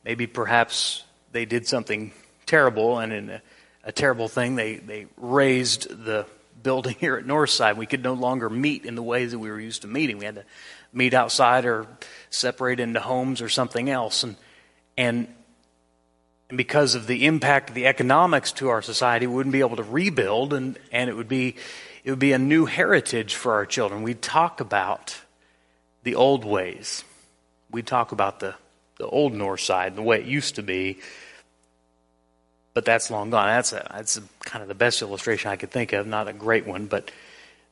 maybe 0.02 0.26
perhaps 0.26 1.04
they 1.32 1.44
did 1.44 1.66
something 1.66 2.12
terrible, 2.46 2.98
and 2.98 3.12
in 3.12 3.28
a, 3.28 3.42
a 3.84 3.92
terrible 3.92 4.28
thing, 4.28 4.56
they 4.56 4.76
they 4.76 5.06
razed 5.18 5.90
the 6.04 6.24
building 6.62 6.96
here 7.00 7.16
at 7.16 7.26
Northside. 7.26 7.76
We 7.76 7.84
could 7.84 8.02
no 8.02 8.14
longer 8.14 8.48
meet 8.48 8.86
in 8.86 8.94
the 8.94 9.02
ways 9.02 9.32
that 9.32 9.38
we 9.38 9.50
were 9.50 9.60
used 9.60 9.82
to 9.82 9.88
meeting. 9.88 10.16
We 10.16 10.24
had 10.24 10.36
to 10.36 10.44
meet 10.90 11.12
outside 11.12 11.66
or 11.66 11.86
separate 12.30 12.80
into 12.80 13.00
homes 13.00 13.42
or 13.42 13.50
something 13.50 13.90
else. 13.90 14.22
And, 14.22 14.36
and, 14.96 15.28
and 16.48 16.56
because 16.56 16.94
of 16.94 17.06
the 17.06 17.26
impact 17.26 17.70
of 17.70 17.74
the 17.74 17.86
economics 17.86 18.52
to 18.52 18.68
our 18.68 18.82
society, 18.82 19.26
we 19.26 19.34
wouldn't 19.34 19.52
be 19.52 19.60
able 19.60 19.76
to 19.76 19.82
rebuild 19.82 20.52
and, 20.52 20.78
and 20.92 21.10
it 21.10 21.16
would 21.16 21.28
be 21.28 21.56
it 22.04 22.10
would 22.10 22.20
be 22.20 22.32
a 22.32 22.38
new 22.38 22.66
heritage 22.66 23.34
for 23.34 23.54
our 23.54 23.66
children. 23.66 24.02
We'd 24.04 24.22
talk 24.22 24.60
about 24.60 25.18
the 26.04 26.14
old 26.14 26.44
ways. 26.44 27.02
We'd 27.72 27.88
talk 27.88 28.12
about 28.12 28.38
the, 28.38 28.54
the 28.98 29.08
old 29.08 29.34
north 29.34 29.58
side, 29.58 29.96
the 29.96 30.02
way 30.02 30.20
it 30.20 30.26
used 30.26 30.54
to 30.54 30.62
be, 30.62 31.00
but 32.74 32.84
that's 32.84 33.10
long 33.10 33.30
gone. 33.30 33.48
That's 33.48 33.72
a, 33.72 33.90
that's 33.92 34.18
a, 34.18 34.22
kind 34.44 34.62
of 34.62 34.68
the 34.68 34.74
best 34.76 35.02
illustration 35.02 35.50
I 35.50 35.56
could 35.56 35.72
think 35.72 35.92
of. 35.92 36.06
Not 36.06 36.28
a 36.28 36.32
great 36.32 36.64
one, 36.64 36.86
but 36.86 37.10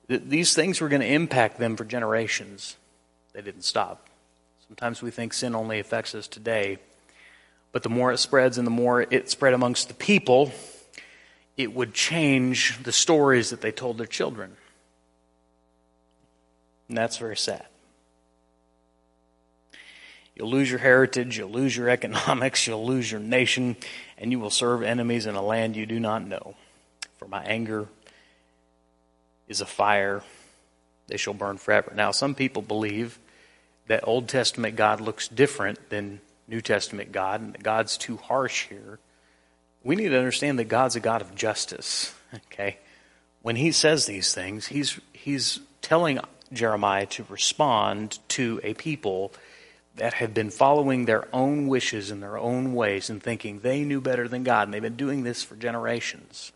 th- 0.09 0.23
these 0.26 0.52
things 0.52 0.81
were 0.81 0.88
going 0.88 1.02
to 1.02 1.07
impact 1.07 1.61
them 1.61 1.76
for 1.76 1.85
generations. 1.85 2.76
They 3.35 3.40
didn't 3.40 3.62
stop. 3.62 4.09
Sometimes 4.66 5.00
we 5.00 5.12
think 5.12 5.33
sin 5.33 5.54
only 5.54 5.78
affects 5.78 6.12
us 6.16 6.26
today, 6.26 6.78
but 7.75 7.83
the 7.83 7.88
more 7.88 8.12
it 8.12 8.19
spreads 8.19 8.57
and 8.57 8.64
the 8.64 8.71
more 8.71 9.02
it 9.02 9.28
spread 9.28 9.52
amongst 9.52 9.88
the 9.88 9.95
people, 9.95 10.52
it 11.57 11.75
would 11.75 11.93
change 11.93 12.81
the 12.85 12.93
stories 12.93 13.50
that 13.50 13.62
they 13.62 13.73
told 13.73 13.99
their 13.99 14.07
children. 14.07 14.57
And 16.88 16.97
that's 16.97 17.16
very 17.16 17.37
sad. 17.37 17.66
You'll 20.37 20.50
lose 20.50 20.71
your 20.71 20.78
heritage, 20.78 21.37
you'll 21.37 21.50
lose 21.50 21.76
your 21.76 21.88
economics, 21.90 22.64
you'll 22.64 22.87
lose 22.87 23.11
your 23.11 23.21
nation, 23.21 23.75
and 24.19 24.31
you 24.31 24.38
will 24.38 24.50
serve 24.50 24.85
enemies 24.85 25.26
in 25.26 25.35
a 25.35 25.43
land 25.43 25.75
you 25.75 25.85
do 25.85 25.99
not 25.99 26.25
know. 26.25 26.54
For 27.16 27.26
my 27.26 27.43
anger 27.43 27.88
is 29.49 29.61
a 29.61 29.66
fire, 29.66 30.23
they 31.09 31.16
shall 31.16 31.35
burn 31.35 31.59
forever. 31.59 31.93
Now, 31.93 32.12
some 32.12 32.37
people 32.37 32.62
believe 32.62 33.19
that 33.88 34.07
Old 34.07 34.28
Testament 34.28 34.76
God 34.76 35.00
looks 35.00 35.26
different 35.26 35.90
than 35.90 36.21
New 36.49 36.61
Testament 36.61 37.13
God, 37.13 37.41
and 37.41 37.55
that 37.55 37.63
God's 37.63 37.97
too 37.97 38.17
harsh 38.17 38.69
here. 38.69 38.99
We 39.83 39.97
need 39.97 40.11
to 40.11 40.19
understand 40.19 40.59
that 40.59 40.65
God's 40.65 40.97
a 40.97 41.01
God 41.01 41.21
of 41.21 41.35
justice. 41.35 42.15
Okay? 42.53 42.79
When 43.43 43.55
he 43.57 43.71
says 43.71 44.07
these 44.07 44.35
things, 44.35 44.67
he's 44.67 44.99
he's 45.13 45.61
telling 45.83 46.19
Jeremiah 46.53 47.07
to 47.07 47.25
respond 47.29 48.19
to 48.31 48.59
a 48.65 48.75
people 48.75 49.33
that 49.97 50.15
have 50.15 50.35
been 50.35 50.51
following 50.51 51.05
their 51.05 51.29
own 51.33 51.69
wishes 51.69 52.11
and 52.11 52.23
their 52.23 52.37
own 52.37 52.75
ways 52.75 53.11
and 53.11 53.23
thinking 53.23 53.61
they 53.61 53.85
knew 53.85 54.01
better 54.01 54.27
than 54.27 54.43
God, 54.43 54.67
and 54.67 54.75
they've 54.75 54.83
been 54.83 54.97
doing 54.97 55.23
this 55.23 55.43
for 55.45 55.55
generations. 55.55 56.51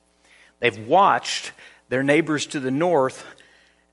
They've 0.59 0.87
watched 0.89 1.53
their 1.89 2.03
neighbors 2.03 2.47
to 2.47 2.61
the 2.61 2.71
north 2.73 3.25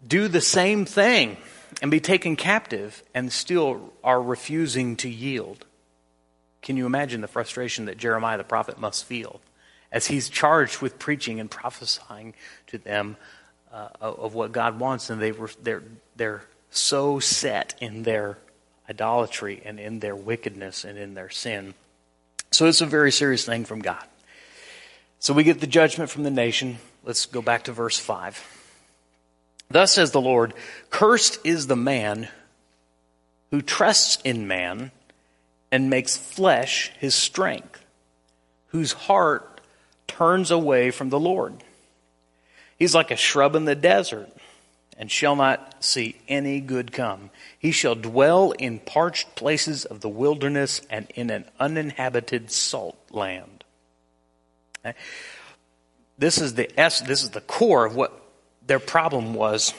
do 0.05 0.27
the 0.27 0.41
same 0.41 0.85
thing 0.85 1.37
and 1.81 1.91
be 1.91 1.99
taken 1.99 2.35
captive 2.35 3.03
and 3.13 3.31
still 3.31 3.93
are 4.03 4.21
refusing 4.21 4.95
to 4.97 5.09
yield. 5.09 5.65
Can 6.65 6.77
you 6.77 6.87
imagine 6.87 7.21
the 7.21 7.27
frustration 7.27 7.85
that 7.85 7.97
Jeremiah 7.97 8.39
the 8.39 8.43
prophet 8.43 8.79
must 8.79 9.05
feel 9.05 9.39
as 9.91 10.07
he's 10.07 10.29
charged 10.29 10.81
with 10.81 10.97
preaching 10.97 11.39
and 11.39 11.49
prophesying 11.49 12.33
to 12.67 12.79
them 12.79 13.17
uh, 13.71 13.89
of 14.01 14.33
what 14.33 14.51
God 14.51 14.79
wants, 14.79 15.09
and 15.11 15.21
they 15.21 15.31
were, 15.31 15.51
they're, 15.61 15.83
they're 16.15 16.43
so 16.71 17.19
set 17.19 17.75
in 17.79 18.01
their 18.01 18.39
idolatry 18.89 19.61
and 19.63 19.79
in 19.79 19.99
their 19.99 20.15
wickedness 20.15 20.83
and 20.83 20.97
in 20.97 21.13
their 21.13 21.29
sin. 21.29 21.75
So 22.51 22.65
it's 22.65 22.81
a 22.81 22.87
very 22.87 23.11
serious 23.11 23.45
thing 23.45 23.63
from 23.65 23.81
God. 23.81 24.03
So 25.19 25.33
we 25.33 25.43
get 25.43 25.59
the 25.59 25.67
judgment 25.67 26.09
from 26.09 26.23
the 26.23 26.31
nation. 26.31 26.79
Let's 27.03 27.27
go 27.27 27.43
back 27.43 27.65
to 27.65 27.73
verse 27.73 27.99
5. 27.99 28.43
Thus 29.69 29.93
says 29.93 30.11
the 30.11 30.21
Lord, 30.21 30.53
Cursed 30.89 31.39
is 31.43 31.67
the 31.67 31.75
man 31.75 32.27
who 33.51 33.61
trusts 33.61 34.17
in 34.23 34.47
man 34.47 34.91
and 35.75 35.89
makes 35.89 36.15
flesh 36.15 36.89
his 36.99 37.13
strength, 37.13 37.85
whose 38.67 38.93
heart 38.93 39.59
turns 40.07 40.49
away 40.49 40.89
from 40.89 41.09
the 41.09 41.19
Lord. 41.19 41.65
He's 42.79 42.95
like 42.95 43.11
a 43.11 43.17
shrub 43.17 43.55
in 43.55 43.65
the 43.65 43.75
desert 43.75 44.29
and 44.97 45.11
shall 45.11 45.35
not 45.35 45.83
see 45.83 46.15
any 46.29 46.61
good 46.61 46.93
come. 46.93 47.29
He 47.59 47.73
shall 47.73 47.93
dwell 47.93 48.51
in 48.51 48.79
parched 48.79 49.35
places 49.35 49.83
of 49.83 49.99
the 49.99 50.07
wilderness 50.07 50.79
and 50.89 51.11
in 51.13 51.29
an 51.29 51.43
uninhabited 51.59 52.51
salt 52.51 52.97
land. 53.11 53.65
This 56.17 56.39
is 56.39 56.53
the 56.53 56.69
this 56.77 57.21
is 57.21 57.31
the 57.31 57.41
core 57.41 57.83
of 57.83 57.97
what 57.97 58.17
their 58.65 58.79
problem 58.79 59.33
was. 59.33 59.73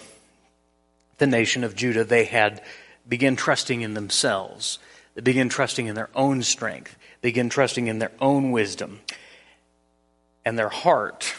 The 1.16 1.26
nation 1.26 1.64
of 1.64 1.74
Judah, 1.74 2.04
they 2.04 2.26
had 2.26 2.60
begun 3.08 3.34
trusting 3.36 3.80
in 3.80 3.94
themselves. 3.94 4.78
They 5.16 5.22
began 5.22 5.48
trusting 5.48 5.86
in 5.86 5.94
their 5.94 6.10
own 6.14 6.42
strength. 6.42 6.94
They 7.22 7.30
began 7.30 7.48
trusting 7.48 7.86
in 7.86 7.98
their 7.98 8.12
own 8.20 8.50
wisdom. 8.50 9.00
And 10.44 10.58
their 10.58 10.68
heart 10.68 11.34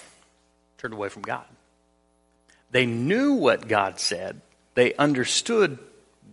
turned 0.80 0.96
away 0.96 1.10
from 1.10 1.22
God. 1.22 1.46
They 2.72 2.88
knew 2.88 3.34
what 3.34 3.68
God 3.68 4.00
said, 4.00 4.42
they 4.74 4.94
understood 4.96 5.78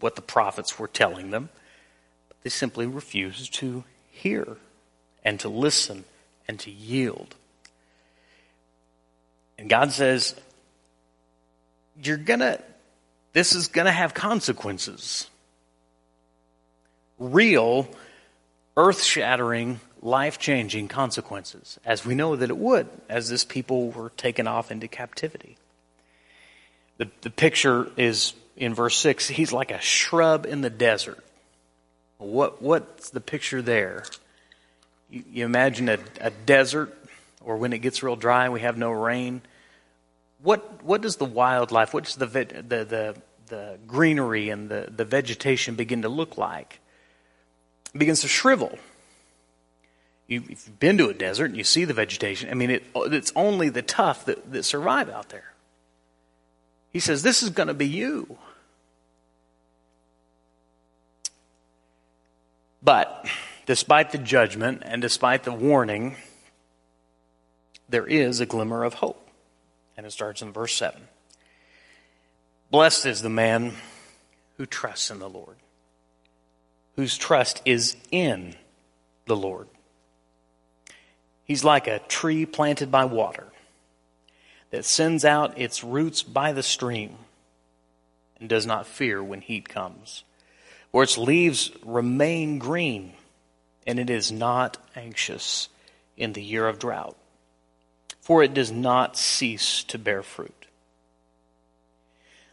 what 0.00 0.16
the 0.16 0.22
prophets 0.22 0.78
were 0.78 0.88
telling 0.88 1.30
them, 1.30 1.50
but 2.28 2.36
they 2.42 2.50
simply 2.50 2.86
refused 2.86 3.54
to 3.54 3.84
hear 4.10 4.56
and 5.22 5.38
to 5.40 5.48
listen 5.48 6.04
and 6.48 6.58
to 6.60 6.70
yield. 6.70 7.34
And 9.58 9.68
God 9.68 9.92
says, 9.92 10.34
You're 12.02 12.16
gonna, 12.16 12.58
this 13.34 13.54
is 13.54 13.68
gonna 13.68 13.92
have 13.92 14.14
consequences. 14.14 15.28
Real, 17.18 17.88
earth 18.76 19.02
shattering, 19.02 19.80
life 20.02 20.38
changing 20.38 20.88
consequences, 20.88 21.78
as 21.84 22.04
we 22.04 22.14
know 22.14 22.36
that 22.36 22.50
it 22.50 22.56
would, 22.58 22.88
as 23.08 23.30
this 23.30 23.44
people 23.44 23.90
were 23.90 24.10
taken 24.10 24.46
off 24.46 24.70
into 24.70 24.86
captivity. 24.86 25.56
The, 26.98 27.08
the 27.22 27.30
picture 27.30 27.88
is 27.96 28.34
in 28.56 28.74
verse 28.74 28.96
6 28.98 29.28
he's 29.28 29.52
like 29.52 29.72
a 29.72 29.80
shrub 29.80 30.46
in 30.46 30.60
the 30.60 30.70
desert. 30.70 31.18
What, 32.18 32.62
what's 32.62 33.10
the 33.10 33.20
picture 33.20 33.62
there? 33.62 34.04
You, 35.10 35.24
you 35.32 35.44
imagine 35.44 35.88
a, 35.88 35.98
a 36.20 36.30
desert, 36.30 36.96
or 37.42 37.56
when 37.56 37.72
it 37.72 37.78
gets 37.78 38.02
real 38.02 38.16
dry 38.16 38.48
we 38.48 38.60
have 38.60 38.76
no 38.76 38.90
rain. 38.92 39.42
What, 40.42 40.84
what 40.84 41.00
does 41.00 41.16
the 41.16 41.24
wildlife, 41.24 41.94
what 41.94 42.04
does 42.04 42.16
the, 42.16 42.26
the, 42.26 42.84
the, 42.84 43.16
the 43.46 43.78
greenery 43.86 44.50
and 44.50 44.68
the, 44.68 44.88
the 44.94 45.04
vegetation 45.04 45.74
begin 45.74 46.02
to 46.02 46.08
look 46.08 46.36
like? 46.36 46.80
Begins 47.96 48.22
to 48.22 48.28
shrivel. 48.28 48.78
You, 50.26 50.42
you've 50.48 50.80
been 50.80 50.98
to 50.98 51.08
a 51.08 51.14
desert 51.14 51.46
and 51.46 51.56
you 51.56 51.64
see 51.64 51.84
the 51.84 51.94
vegetation, 51.94 52.50
I 52.50 52.54
mean, 52.54 52.70
it, 52.70 52.84
it's 52.94 53.32
only 53.36 53.68
the 53.68 53.82
tough 53.82 54.24
that, 54.24 54.52
that 54.52 54.64
survive 54.64 55.08
out 55.08 55.28
there. 55.28 55.52
He 56.92 57.00
says, 57.00 57.22
This 57.22 57.42
is 57.42 57.50
going 57.50 57.68
to 57.68 57.74
be 57.74 57.86
you. 57.86 58.38
But 62.82 63.26
despite 63.66 64.12
the 64.12 64.18
judgment 64.18 64.82
and 64.84 65.00
despite 65.00 65.44
the 65.44 65.52
warning, 65.52 66.16
there 67.88 68.06
is 68.06 68.40
a 68.40 68.46
glimmer 68.46 68.84
of 68.84 68.94
hope. 68.94 69.28
And 69.96 70.06
it 70.06 70.10
starts 70.10 70.42
in 70.42 70.52
verse 70.52 70.74
7. 70.74 71.00
Blessed 72.70 73.06
is 73.06 73.22
the 73.22 73.30
man 73.30 73.74
who 74.56 74.66
trusts 74.66 75.10
in 75.10 75.18
the 75.18 75.28
Lord, 75.28 75.56
whose 76.96 77.16
trust 77.16 77.62
is 77.64 77.96
in 78.10 78.54
the 79.26 79.36
Lord. 79.36 79.68
He's 81.44 81.64
like 81.64 81.86
a 81.86 81.98
tree 81.98 82.46
planted 82.46 82.90
by 82.90 83.04
water 83.04 83.46
that 84.70 84.84
sends 84.84 85.24
out 85.24 85.58
its 85.58 85.84
roots 85.84 86.22
by 86.22 86.52
the 86.52 86.62
stream 86.62 87.16
and 88.40 88.48
does 88.48 88.66
not 88.66 88.86
fear 88.86 89.22
when 89.22 89.40
heat 89.40 89.68
comes. 89.68 90.24
For 90.90 91.02
its 91.02 91.18
leaves 91.18 91.70
remain 91.84 92.58
green, 92.58 93.14
and 93.86 93.98
it 93.98 94.10
is 94.10 94.30
not 94.30 94.78
anxious 94.94 95.68
in 96.16 96.32
the 96.32 96.42
year 96.42 96.68
of 96.68 96.78
drought, 96.78 97.16
for 98.20 98.42
it 98.42 98.54
does 98.54 98.70
not 98.70 99.16
cease 99.16 99.82
to 99.84 99.98
bear 99.98 100.22
fruit. 100.22 100.66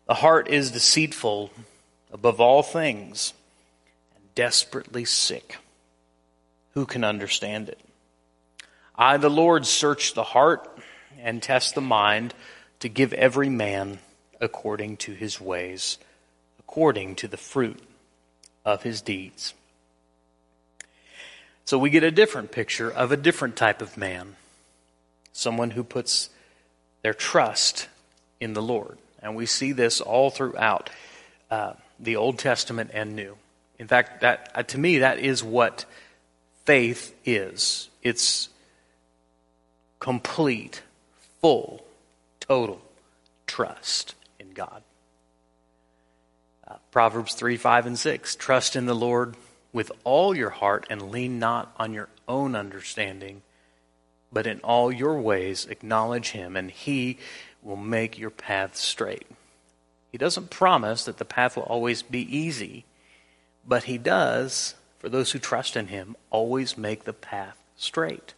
The 0.07 0.15
heart 0.15 0.47
is 0.47 0.71
deceitful 0.71 1.51
above 2.11 2.41
all 2.41 2.63
things 2.63 3.33
desperately 4.35 5.05
sick. 5.05 5.57
Who 6.73 6.85
can 6.85 7.03
understand 7.03 7.69
it? 7.69 7.79
I, 8.95 9.17
the 9.17 9.29
Lord, 9.29 9.65
search 9.65 10.13
the 10.13 10.23
heart 10.23 10.69
and 11.19 11.41
test 11.41 11.75
the 11.75 11.81
mind 11.81 12.33
to 12.79 12.89
give 12.89 13.13
every 13.13 13.49
man 13.49 13.99
according 14.39 14.97
to 14.97 15.13
his 15.13 15.39
ways, 15.39 15.97
according 16.59 17.15
to 17.15 17.27
the 17.27 17.37
fruit 17.37 17.79
of 18.65 18.83
his 18.83 19.01
deeds. 19.01 19.53
So 21.65 21.77
we 21.77 21.89
get 21.89 22.03
a 22.03 22.11
different 22.11 22.51
picture 22.51 22.91
of 22.91 23.11
a 23.11 23.17
different 23.17 23.55
type 23.55 23.81
of 23.81 23.97
man, 23.97 24.35
someone 25.31 25.71
who 25.71 25.83
puts 25.83 26.29
their 27.01 27.13
trust 27.13 27.87
in 28.39 28.53
the 28.53 28.61
Lord. 28.61 28.97
And 29.21 29.35
we 29.35 29.45
see 29.45 29.71
this 29.71 30.01
all 30.01 30.31
throughout 30.31 30.89
uh, 31.49 31.73
the 31.99 32.15
Old 32.15 32.39
Testament 32.39 32.91
and 32.93 33.15
New. 33.15 33.37
In 33.81 33.87
fact, 33.87 34.21
that 34.21 34.51
uh, 34.53 34.61
to 34.61 34.77
me, 34.77 34.99
that 34.99 35.17
is 35.17 35.43
what 35.43 35.85
faith 36.65 37.15
is. 37.25 37.89
It's 38.03 38.49
complete, 39.99 40.83
full, 41.41 41.83
total 42.39 42.79
trust 43.47 44.13
in 44.39 44.51
God. 44.51 44.83
Uh, 46.67 46.75
Proverbs 46.91 47.33
3, 47.33 47.57
5, 47.57 47.87
and 47.87 47.97
6. 47.97 48.35
Trust 48.35 48.75
in 48.75 48.85
the 48.85 48.93
Lord 48.93 49.35
with 49.73 49.91
all 50.03 50.37
your 50.37 50.51
heart 50.51 50.85
and 50.91 51.09
lean 51.09 51.39
not 51.39 51.73
on 51.77 51.91
your 51.91 52.09
own 52.27 52.55
understanding, 52.55 53.41
but 54.31 54.45
in 54.45 54.59
all 54.59 54.91
your 54.91 55.19
ways 55.19 55.65
acknowledge 55.65 56.29
him, 56.29 56.55
and 56.55 56.69
he 56.69 57.17
will 57.63 57.77
make 57.77 58.19
your 58.19 58.29
path 58.29 58.75
straight. 58.75 59.25
He 60.11 60.19
doesn't 60.19 60.51
promise 60.51 61.05
that 61.05 61.17
the 61.17 61.25
path 61.25 61.55
will 61.55 61.63
always 61.63 62.03
be 62.03 62.19
easy, 62.37 62.85
but 63.67 63.83
he 63.83 63.97
does, 63.97 64.75
for 64.99 65.09
those 65.09 65.31
who 65.31 65.39
trust 65.39 65.75
in 65.75 65.87
him, 65.87 66.15
always 66.29 66.77
make 66.77 67.03
the 67.03 67.13
path 67.13 67.57
straight. 67.75 68.33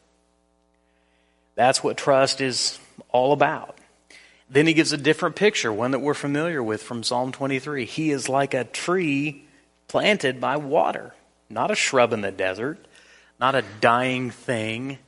That's 1.55 1.83
what 1.83 1.97
trust 1.97 2.41
is 2.41 2.79
all 3.09 3.33
about. 3.33 3.77
Then 4.49 4.67
he 4.67 4.73
gives 4.73 4.93
a 4.93 4.97
different 4.97 5.35
picture, 5.35 5.71
one 5.71 5.91
that 5.91 5.99
we're 5.99 6.13
familiar 6.13 6.61
with 6.61 6.83
from 6.83 7.03
Psalm 7.03 7.31
23. 7.31 7.85
He 7.85 8.11
is 8.11 8.29
like 8.29 8.53
a 8.53 8.63
tree 8.63 9.45
planted 9.87 10.39
by 10.39 10.57
water, 10.57 11.13
not 11.49 11.71
a 11.71 11.75
shrub 11.75 12.13
in 12.13 12.21
the 12.21 12.31
desert, 12.31 12.77
not 13.39 13.55
a 13.55 13.63
dying 13.81 14.31
thing 14.31 14.99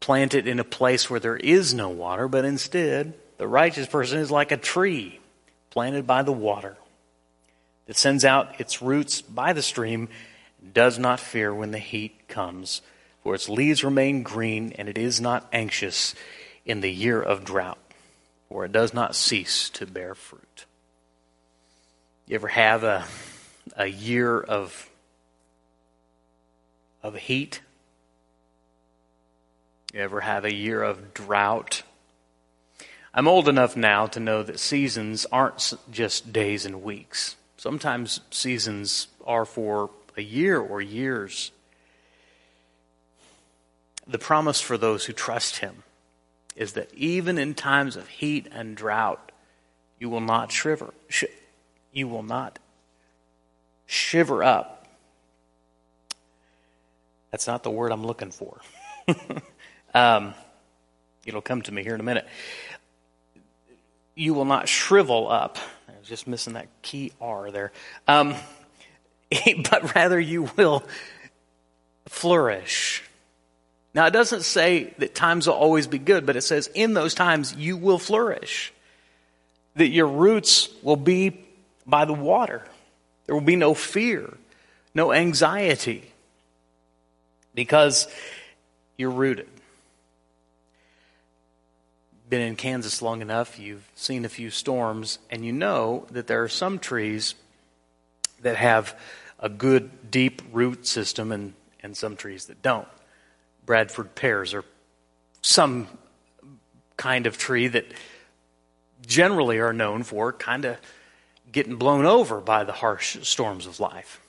planted 0.00 0.46
in 0.46 0.60
a 0.60 0.64
place 0.64 1.08
where 1.08 1.20
there 1.20 1.36
is 1.36 1.72
no 1.72 1.88
water, 1.88 2.28
but 2.28 2.44
instead, 2.44 3.14
the 3.38 3.48
righteous 3.48 3.86
person 3.86 4.18
is 4.18 4.30
like 4.30 4.52
a 4.52 4.56
tree 4.56 5.18
planted 5.70 6.06
by 6.06 6.22
the 6.22 6.32
water 6.32 6.76
that 7.86 7.96
sends 7.96 8.24
out 8.24 8.60
its 8.60 8.80
roots 8.82 9.22
by 9.22 9.52
the 9.52 9.62
stream 9.62 10.08
does 10.72 10.98
not 10.98 11.20
fear 11.20 11.54
when 11.54 11.70
the 11.70 11.78
heat 11.78 12.28
comes, 12.28 12.82
for 13.22 13.34
its 13.34 13.48
leaves 13.48 13.84
remain 13.84 14.22
green, 14.22 14.72
and 14.72 14.88
it 14.88 14.98
is 14.98 15.20
not 15.20 15.46
anxious 15.52 16.14
in 16.64 16.80
the 16.80 16.92
year 16.92 17.20
of 17.20 17.44
drought 17.44 17.78
for 18.54 18.64
it 18.64 18.70
does 18.70 18.94
not 18.94 19.16
cease 19.16 19.68
to 19.70 19.84
bear 19.84 20.14
fruit. 20.14 20.66
You 22.28 22.36
ever 22.36 22.46
have 22.46 22.84
a, 22.84 23.04
a 23.76 23.88
year 23.88 24.38
of, 24.40 24.88
of 27.02 27.16
heat? 27.16 27.60
You 29.92 29.98
ever 30.02 30.20
have 30.20 30.44
a 30.44 30.54
year 30.54 30.84
of 30.84 31.14
drought? 31.14 31.82
I'm 33.12 33.26
old 33.26 33.48
enough 33.48 33.76
now 33.76 34.06
to 34.06 34.20
know 34.20 34.44
that 34.44 34.60
seasons 34.60 35.26
aren't 35.32 35.72
just 35.90 36.32
days 36.32 36.64
and 36.64 36.84
weeks. 36.84 37.34
Sometimes 37.64 38.20
seasons 38.30 39.08
are 39.26 39.46
for 39.46 39.88
a 40.18 40.22
year 40.22 40.60
or 40.60 40.82
years. 40.82 41.50
The 44.06 44.18
promise 44.18 44.60
for 44.60 44.76
those 44.76 45.06
who 45.06 45.14
trust 45.14 45.60
Him 45.60 45.82
is 46.56 46.74
that 46.74 46.92
even 46.92 47.38
in 47.38 47.54
times 47.54 47.96
of 47.96 48.06
heat 48.06 48.48
and 48.52 48.76
drought, 48.76 49.32
you 49.98 50.10
will 50.10 50.20
not 50.20 50.52
shiver. 50.52 50.92
Sh- 51.08 51.24
you 51.90 52.06
will 52.06 52.22
not 52.22 52.58
shiver 53.86 54.44
up. 54.44 54.86
That's 57.30 57.46
not 57.46 57.62
the 57.62 57.70
word 57.70 57.92
I'm 57.92 58.04
looking 58.04 58.30
for. 58.30 58.60
um, 59.94 60.34
it'll 61.24 61.40
come 61.40 61.62
to 61.62 61.72
me 61.72 61.82
here 61.82 61.94
in 61.94 62.00
a 62.00 62.04
minute. 62.04 62.28
You 64.14 64.34
will 64.34 64.44
not 64.44 64.68
shrivel 64.68 65.30
up. 65.30 65.56
Was 66.04 66.10
just 66.10 66.26
missing 66.26 66.52
that 66.52 66.68
key 66.82 67.12
R 67.18 67.50
there. 67.50 67.72
Um, 68.06 68.34
but 69.70 69.94
rather, 69.94 70.20
you 70.20 70.50
will 70.54 70.82
flourish. 72.04 73.02
Now, 73.94 74.04
it 74.04 74.10
doesn't 74.10 74.42
say 74.42 74.92
that 74.98 75.14
times 75.14 75.46
will 75.46 75.54
always 75.54 75.86
be 75.86 75.96
good, 75.96 76.26
but 76.26 76.36
it 76.36 76.42
says 76.42 76.68
in 76.74 76.92
those 76.92 77.14
times 77.14 77.54
you 77.56 77.78
will 77.78 77.98
flourish. 77.98 78.70
That 79.76 79.88
your 79.88 80.06
roots 80.06 80.68
will 80.82 80.96
be 80.96 81.40
by 81.86 82.04
the 82.04 82.12
water. 82.12 82.62
There 83.24 83.34
will 83.34 83.40
be 83.40 83.56
no 83.56 83.72
fear, 83.72 84.30
no 84.94 85.10
anxiety, 85.10 86.04
because 87.54 88.08
you're 88.98 89.08
rooted. 89.08 89.48
Been 92.28 92.40
in 92.40 92.56
Kansas 92.56 93.02
long 93.02 93.20
enough, 93.20 93.58
you've 93.58 93.86
seen 93.94 94.24
a 94.24 94.30
few 94.30 94.50
storms, 94.50 95.18
and 95.30 95.44
you 95.44 95.52
know 95.52 96.06
that 96.10 96.26
there 96.26 96.42
are 96.42 96.48
some 96.48 96.78
trees 96.78 97.34
that 98.40 98.56
have 98.56 98.98
a 99.38 99.48
good 99.48 100.10
deep 100.10 100.40
root 100.52 100.86
system 100.86 101.32
and, 101.32 101.52
and 101.82 101.96
some 101.96 102.16
trees 102.16 102.46
that 102.46 102.62
don't. 102.62 102.88
Bradford 103.66 104.14
pears 104.14 104.54
or 104.54 104.64
some 105.42 105.86
kind 106.96 107.26
of 107.26 107.36
tree 107.36 107.68
that 107.68 107.84
generally 109.06 109.58
are 109.58 109.72
known 109.72 110.02
for 110.02 110.32
kind 110.32 110.64
of 110.64 110.78
getting 111.52 111.76
blown 111.76 112.06
over 112.06 112.40
by 112.40 112.64
the 112.64 112.72
harsh 112.72 113.18
storms 113.22 113.66
of 113.66 113.80
life. 113.80 114.20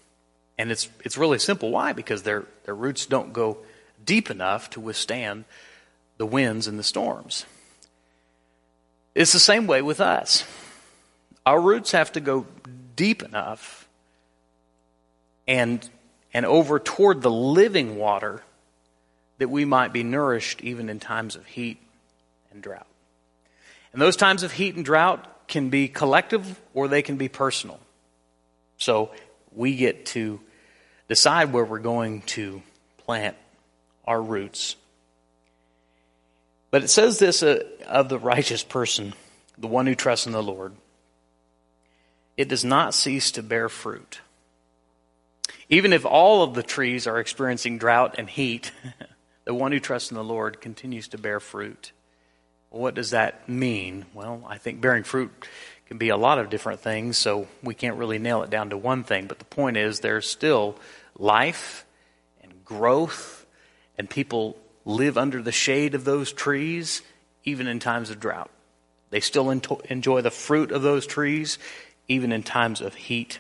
And 0.58 0.72
it's, 0.72 0.90
it's 1.04 1.18
really 1.18 1.40
simple. 1.40 1.72
Why? 1.72 1.94
Because 1.94 2.24
their, 2.24 2.46
their 2.66 2.76
roots 2.76 3.06
don't 3.06 3.34
go 3.34 3.58
deep 4.04 4.30
enough 4.30 4.70
to 4.72 4.80
withstand 4.80 5.46
the 6.18 6.26
winds 6.26 6.68
and 6.68 6.78
the 6.78 6.84
storms. 6.84 7.46
It's 9.16 9.32
the 9.32 9.40
same 9.40 9.66
way 9.66 9.82
with 9.82 10.02
us. 10.02 10.44
Our 11.46 11.60
roots 11.60 11.94
have 11.94 12.12
to 12.14 12.20
go 12.20 12.46
deep 12.98 13.24
enough 13.24 13.88
and, 15.48 15.88
and 16.34 16.46
over 16.46 16.80
toward 16.80 17.22
the 17.22 17.32
living 17.32 17.96
water 17.98 18.44
that 19.38 19.50
we 19.50 19.64
might 19.64 19.94
be 19.94 20.04
nourished 20.04 20.62
even 20.62 20.90
in 20.90 21.00
times 21.00 21.36
of 21.36 21.46
heat 21.46 21.78
and 22.52 22.62
drought. 22.62 22.88
And 23.94 24.02
those 24.02 24.18
times 24.18 24.44
of 24.44 24.52
heat 24.52 24.76
and 24.76 24.84
drought 24.84 25.48
can 25.48 25.70
be 25.70 25.88
collective 25.88 26.60
or 26.74 26.88
they 26.90 27.02
can 27.02 27.16
be 27.16 27.30
personal. 27.30 27.80
So 28.78 29.12
we 29.54 29.76
get 29.76 30.08
to 30.08 30.42
decide 31.08 31.54
where 31.54 31.64
we're 31.64 31.80
going 31.80 32.22
to 32.24 32.62
plant 32.98 33.38
our 34.06 34.22
roots. 34.22 34.76
But 36.76 36.84
it 36.84 36.90
says 36.90 37.20
this 37.20 37.42
uh, 37.42 37.64
of 37.88 38.10
the 38.10 38.20
righteous 38.20 38.62
person, 38.62 39.14
the 39.58 39.66
one 39.66 39.88
who 39.88 39.96
trusts 39.96 40.26
in 40.26 40.34
the 40.34 40.44
Lord 40.44 40.74
it 42.36 42.50
does 42.50 42.66
not 42.66 42.94
cease 42.94 43.32
to 43.32 43.42
bear 43.42 43.70
fruit. 43.70 44.20
Even 45.70 45.94
if 45.94 46.06
all 46.06 46.44
of 46.44 46.54
the 46.54 46.64
trees 46.64 47.08
are 47.08 47.18
experiencing 47.18 47.78
drought 47.78 48.16
and 48.18 48.30
heat, 48.30 48.74
The 49.46 49.54
one 49.54 49.72
who 49.72 49.80
trusts 49.80 50.12
in 50.12 50.16
the 50.16 50.24
Lord 50.24 50.60
continues 50.60 51.08
to 51.10 51.18
bear 51.18 51.40
fruit. 51.40 51.94
What 52.72 52.96
does 52.96 53.12
that 53.12 53.48
mean? 53.48 54.06
Well, 54.14 54.44
I 54.46 54.58
think 54.58 54.82
bearing 54.82 55.04
fruit 55.04 55.32
can 55.86 55.98
be 55.98 56.10
a 56.10 56.18
lot 56.18 56.40
of 56.40 56.50
different 56.50 56.82
things, 56.82 57.18
so 57.18 57.48
we 57.64 57.74
can't 57.74 57.96
really 57.96 58.20
nail 58.20 58.44
it 58.44 58.50
down 58.50 58.72
to 58.72 58.78
one 58.78 59.04
thing. 59.04 59.28
But 59.28 59.40
the 59.40 59.46
point 59.46 59.78
is, 59.78 60.02
there's 60.02 60.28
still 60.28 60.76
life 61.18 61.86
and 62.44 62.66
growth, 62.66 63.46
and 63.98 64.10
people 64.10 64.58
live 64.86 65.18
under 65.18 65.42
the 65.42 65.52
shade 65.52 65.96
of 65.96 66.06
those 66.06 66.32
trees, 66.32 67.02
even 67.44 67.68
in 67.68 67.80
times 67.80 68.10
of 68.10 68.20
drought. 68.20 68.52
They 69.10 69.20
still 69.20 69.50
enjoy 69.50 70.22
the 70.22 70.32
fruit 70.32 70.72
of 70.72 70.84
those 70.84 71.08
trees, 71.08 71.58
even 72.08 72.32
in 72.32 72.44
times 72.44 72.82
of 72.82 72.94
heat. 72.96 73.40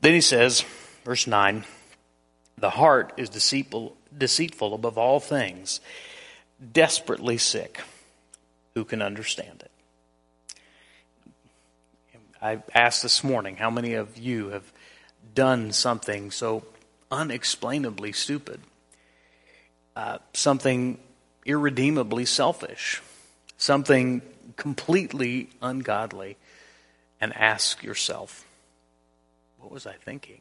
Then 0.00 0.14
he 0.14 0.20
says, 0.20 0.64
verse 1.04 1.26
9, 1.26 1.64
the 2.58 2.70
heart 2.70 3.12
is 3.16 3.28
deceitful, 3.28 3.96
deceitful 4.16 4.74
above 4.74 4.98
all 4.98 5.20
things, 5.20 5.80
desperately 6.72 7.38
sick. 7.38 7.80
Who 8.74 8.84
can 8.84 9.02
understand 9.02 9.62
it? 9.62 9.70
I 12.40 12.62
asked 12.74 13.02
this 13.02 13.22
morning 13.22 13.56
how 13.56 13.70
many 13.70 13.94
of 13.94 14.16
you 14.16 14.48
have 14.48 14.72
done 15.34 15.72
something 15.72 16.30
so 16.30 16.64
unexplainably 17.10 18.12
stupid, 18.12 18.60
uh, 20.00 20.16
something 20.32 20.96
irredeemably 21.44 22.24
selfish, 22.24 23.02
something 23.58 24.22
completely 24.56 25.50
ungodly, 25.60 26.38
and 27.20 27.36
ask 27.36 27.82
yourself, 27.82 28.46
what 29.58 29.70
was 29.70 29.86
I 29.86 29.92
thinking? 29.92 30.40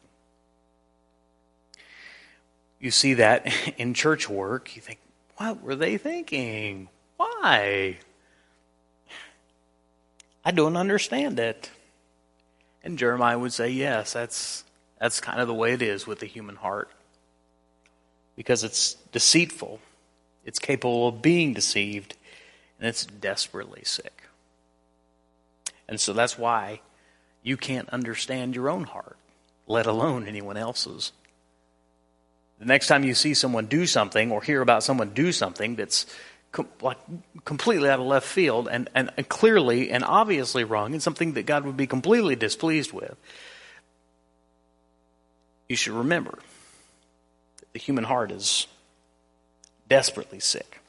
You 2.79 2.89
see 2.89 3.15
that 3.15 3.53
in 3.77 3.93
church 3.93 4.29
work, 4.29 4.77
you 4.77 4.81
think, 4.81 4.99
what 5.35 5.61
were 5.61 5.75
they 5.75 5.97
thinking? 5.97 6.87
Why? 7.17 7.97
I 10.45 10.51
don't 10.51 10.77
understand 10.77 11.37
it. 11.37 11.69
And 12.81 12.97
Jeremiah 12.97 13.37
would 13.37 13.51
say, 13.51 13.71
yes, 13.71 14.13
that's, 14.13 14.63
that's 15.01 15.19
kind 15.19 15.41
of 15.41 15.49
the 15.49 15.53
way 15.53 15.73
it 15.73 15.81
is 15.81 16.07
with 16.07 16.19
the 16.19 16.27
human 16.27 16.55
heart. 16.55 16.89
Because 18.39 18.63
it's 18.63 18.93
deceitful, 19.11 19.81
it's 20.45 20.59
capable 20.59 21.09
of 21.09 21.21
being 21.21 21.53
deceived, 21.53 22.15
and 22.79 22.87
it's 22.87 23.05
desperately 23.05 23.81
sick. 23.83 24.23
And 25.89 25.99
so 25.99 26.13
that's 26.13 26.37
why 26.37 26.79
you 27.43 27.57
can't 27.57 27.89
understand 27.89 28.55
your 28.55 28.69
own 28.69 28.85
heart, 28.85 29.17
let 29.67 29.87
alone 29.87 30.25
anyone 30.25 30.55
else's. 30.55 31.11
The 32.59 32.65
next 32.65 32.87
time 32.87 33.03
you 33.03 33.13
see 33.13 33.33
someone 33.33 33.65
do 33.65 33.85
something 33.85 34.31
or 34.31 34.41
hear 34.41 34.61
about 34.61 34.83
someone 34.83 35.09
do 35.09 35.33
something 35.33 35.75
that's 35.75 36.05
com- 36.53 36.69
like 36.81 36.97
completely 37.43 37.89
out 37.89 37.99
of 37.99 38.05
left 38.05 38.25
field 38.25 38.69
and, 38.71 38.89
and, 38.95 39.11
and 39.17 39.27
clearly 39.27 39.91
and 39.91 40.01
obviously 40.05 40.63
wrong 40.63 40.93
and 40.93 41.03
something 41.03 41.33
that 41.33 41.45
God 41.45 41.65
would 41.65 41.75
be 41.75 41.87
completely 41.87 42.37
displeased 42.37 42.93
with, 42.93 43.17
you 45.67 45.75
should 45.75 45.91
remember 45.91 46.39
the 47.73 47.79
human 47.79 48.03
heart 48.03 48.31
is 48.31 48.67
desperately 49.87 50.39
sick. 50.39 50.79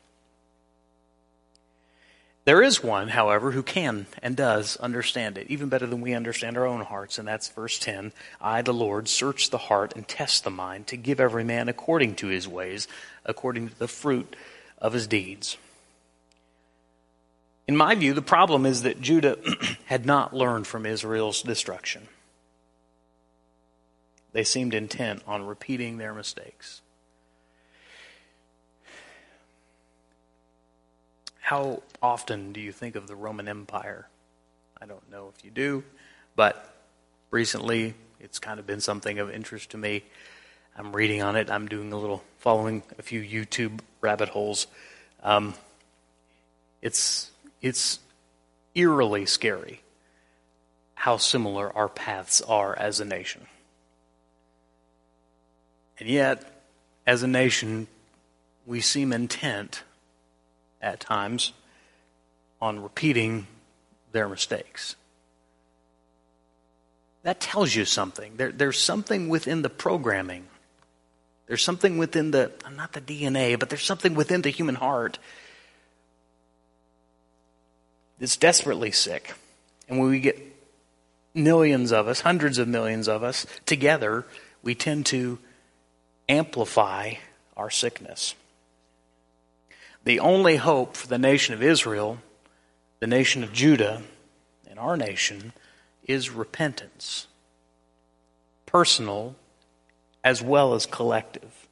There 2.44 2.62
is 2.62 2.82
one, 2.82 3.08
however, 3.08 3.50
who 3.50 3.62
can 3.62 4.06
and 4.22 4.34
does 4.34 4.76
understand 4.78 5.36
it, 5.36 5.46
even 5.50 5.68
better 5.68 5.86
than 5.86 6.00
we 6.00 6.14
understand 6.14 6.56
our 6.56 6.66
own 6.66 6.80
hearts, 6.80 7.18
and 7.18 7.28
that's 7.28 7.48
verse 7.48 7.78
10. 7.78 8.12
I, 8.40 8.62
the 8.62 8.72
Lord, 8.72 9.08
search 9.08 9.50
the 9.50 9.58
heart 9.58 9.92
and 9.94 10.08
test 10.08 10.42
the 10.44 10.50
mind 10.50 10.86
to 10.88 10.96
give 10.96 11.20
every 11.20 11.44
man 11.44 11.68
according 11.68 12.14
to 12.16 12.28
his 12.28 12.48
ways, 12.48 12.88
according 13.26 13.68
to 13.68 13.78
the 13.78 13.88
fruit 13.88 14.34
of 14.78 14.94
his 14.94 15.06
deeds. 15.06 15.58
In 17.68 17.76
my 17.76 17.94
view, 17.94 18.14
the 18.14 18.22
problem 18.22 18.64
is 18.66 18.82
that 18.82 19.02
Judah 19.02 19.38
had 19.84 20.06
not 20.06 20.34
learned 20.34 20.66
from 20.66 20.86
Israel's 20.86 21.42
destruction. 21.42 22.08
They 24.32 24.44
seemed 24.44 24.74
intent 24.74 25.22
on 25.26 25.46
repeating 25.46 25.98
their 25.98 26.14
mistakes. 26.14 26.82
How 31.40 31.82
often 32.00 32.52
do 32.52 32.60
you 32.60 32.70
think 32.70 32.94
of 32.94 33.08
the 33.08 33.16
Roman 33.16 33.48
Empire? 33.48 34.06
I 34.80 34.86
don't 34.86 35.10
know 35.10 35.32
if 35.36 35.44
you 35.44 35.50
do, 35.50 35.82
but 36.36 36.74
recently 37.30 37.94
it's 38.20 38.38
kind 38.38 38.60
of 38.60 38.66
been 38.66 38.80
something 38.80 39.18
of 39.18 39.30
interest 39.30 39.70
to 39.70 39.76
me. 39.76 40.04
I'm 40.76 40.94
reading 40.94 41.22
on 41.22 41.34
it. 41.36 41.50
I'm 41.50 41.66
doing 41.66 41.92
a 41.92 41.98
little, 41.98 42.22
following 42.38 42.82
a 42.98 43.02
few 43.02 43.20
YouTube 43.20 43.80
rabbit 44.00 44.28
holes. 44.28 44.68
Um, 45.22 45.54
it's 46.82 47.30
it's 47.60 47.98
eerily 48.74 49.26
scary 49.26 49.80
how 50.94 51.16
similar 51.16 51.74
our 51.76 51.88
paths 51.88 52.40
are 52.42 52.78
as 52.78 53.00
a 53.00 53.04
nation. 53.04 53.46
And 56.00 56.08
yet, 56.08 56.42
as 57.06 57.22
a 57.22 57.26
nation, 57.28 57.86
we 58.66 58.80
seem 58.80 59.12
intent 59.12 59.82
at 60.80 60.98
times 60.98 61.52
on 62.60 62.82
repeating 62.82 63.46
their 64.12 64.28
mistakes. 64.28 64.96
That 67.22 67.38
tells 67.38 67.74
you 67.74 67.84
something. 67.84 68.36
There, 68.36 68.50
there's 68.50 68.78
something 68.78 69.28
within 69.28 69.60
the 69.60 69.68
programming. 69.68 70.46
There's 71.46 71.62
something 71.62 71.98
within 71.98 72.30
the, 72.30 72.50
not 72.74 72.92
the 72.92 73.00
DNA, 73.00 73.58
but 73.58 73.68
there's 73.68 73.84
something 73.84 74.14
within 74.14 74.40
the 74.40 74.50
human 74.50 74.76
heart 74.76 75.18
that's 78.18 78.38
desperately 78.38 78.90
sick. 78.90 79.34
And 79.88 79.98
when 79.98 80.08
we 80.08 80.20
get 80.20 80.38
millions 81.34 81.92
of 81.92 82.08
us, 82.08 82.20
hundreds 82.20 82.56
of 82.56 82.68
millions 82.68 83.06
of 83.06 83.22
us 83.22 83.46
together, 83.66 84.24
we 84.62 84.74
tend 84.74 85.06
to 85.06 85.38
amplify 86.30 87.14
our 87.56 87.68
sickness. 87.68 88.34
The 90.04 90.20
only 90.20 90.56
hope 90.56 90.96
for 90.96 91.08
the 91.08 91.18
nation 91.18 91.54
of 91.54 91.62
Israel, 91.62 92.18
the 93.00 93.06
nation 93.06 93.42
of 93.42 93.52
Judah, 93.52 94.02
and 94.68 94.78
our 94.78 94.96
nation 94.96 95.52
is 96.04 96.30
repentance. 96.30 97.26
Personal 98.64 99.34
as 100.22 100.40
well 100.40 100.74
as 100.74 100.86
collective. 100.86 101.66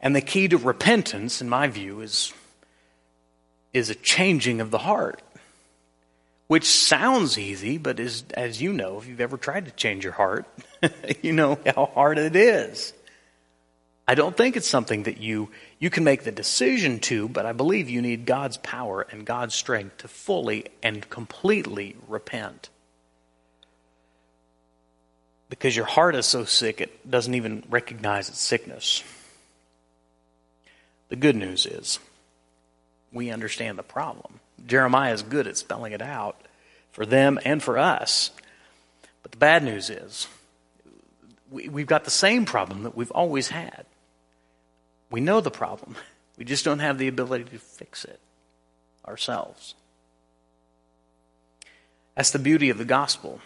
And 0.00 0.14
the 0.14 0.20
key 0.20 0.46
to 0.48 0.58
repentance, 0.58 1.40
in 1.40 1.48
my 1.48 1.68
view, 1.68 2.00
is, 2.00 2.32
is 3.72 3.90
a 3.90 3.94
changing 3.94 4.60
of 4.60 4.70
the 4.70 4.78
heart, 4.78 5.22
which 6.46 6.66
sounds 6.66 7.38
easy, 7.38 7.78
but 7.78 7.98
is, 7.98 8.24
as 8.34 8.60
you 8.60 8.72
know, 8.72 8.98
if 8.98 9.06
you've 9.06 9.20
ever 9.20 9.36
tried 9.36 9.64
to 9.64 9.70
change 9.72 10.04
your 10.04 10.12
heart, 10.12 10.46
you 11.22 11.32
know 11.32 11.58
how 11.74 11.86
hard 11.86 12.18
it 12.18 12.36
is. 12.36 12.92
I 14.10 14.14
don't 14.14 14.34
think 14.34 14.56
it's 14.56 14.66
something 14.66 15.02
that 15.02 15.18
you, 15.18 15.50
you 15.78 15.90
can 15.90 16.02
make 16.02 16.24
the 16.24 16.32
decision 16.32 16.98
to, 17.00 17.28
but 17.28 17.44
I 17.44 17.52
believe 17.52 17.90
you 17.90 18.00
need 18.00 18.24
God's 18.24 18.56
power 18.56 19.06
and 19.10 19.26
God's 19.26 19.54
strength 19.54 19.98
to 19.98 20.08
fully 20.08 20.64
and 20.82 21.08
completely 21.10 21.94
repent. 22.08 22.70
Because 25.50 25.76
your 25.76 25.84
heart 25.84 26.14
is 26.14 26.24
so 26.24 26.46
sick 26.46 26.80
it 26.80 27.10
doesn't 27.10 27.34
even 27.34 27.62
recognize 27.68 28.30
its 28.30 28.40
sickness. 28.40 29.04
The 31.10 31.16
good 31.16 31.36
news 31.36 31.66
is 31.66 31.98
we 33.12 33.30
understand 33.30 33.78
the 33.78 33.82
problem. 33.82 34.40
Jeremiah 34.66 35.12
is 35.12 35.22
good 35.22 35.46
at 35.46 35.58
spelling 35.58 35.92
it 35.92 36.00
out 36.00 36.40
for 36.92 37.04
them 37.04 37.38
and 37.44 37.62
for 37.62 37.76
us. 37.76 38.30
But 39.22 39.32
the 39.32 39.38
bad 39.38 39.62
news 39.62 39.90
is 39.90 40.28
we, 41.50 41.68
we've 41.68 41.86
got 41.86 42.04
the 42.04 42.10
same 42.10 42.46
problem 42.46 42.84
that 42.84 42.96
we've 42.96 43.10
always 43.10 43.48
had. 43.48 43.84
We 45.10 45.20
know 45.20 45.40
the 45.40 45.50
problem. 45.50 45.96
We 46.38 46.44
just 46.44 46.64
don't 46.64 46.78
have 46.78 46.98
the 46.98 47.08
ability 47.08 47.46
to 47.46 47.58
fix 47.58 48.04
it 48.04 48.20
ourselves. 49.04 49.74
That's 52.14 52.30
the 52.30 52.38
beauty 52.38 52.70
of 52.70 52.78
the 52.78 52.84
gospel. 52.84 53.40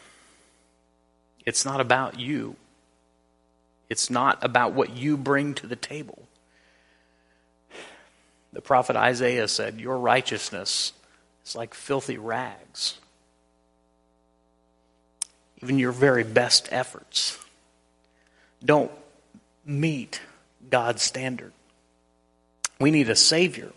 It's 1.46 1.64
not 1.64 1.80
about 1.80 2.20
you. 2.20 2.56
It's 3.88 4.10
not 4.10 4.44
about 4.44 4.74
what 4.74 4.94
you 4.94 5.16
bring 5.16 5.54
to 5.54 5.66
the 5.66 5.74
table. 5.74 6.28
The 8.52 8.60
prophet 8.60 8.96
Isaiah 8.96 9.48
said, 9.48 9.80
Your 9.80 9.96
righteousness 9.96 10.92
is 11.46 11.56
like 11.56 11.74
filthy 11.74 12.18
rags. 12.18 12.98
Even 15.62 15.78
your 15.78 15.92
very 15.92 16.24
best 16.24 16.68
efforts 16.70 17.38
don't 18.64 18.90
meet 19.64 20.20
God's 20.70 21.02
standard. 21.02 21.52
We 22.80 22.90
need 22.90 23.08
a 23.08 23.16
Savior. 23.16 23.72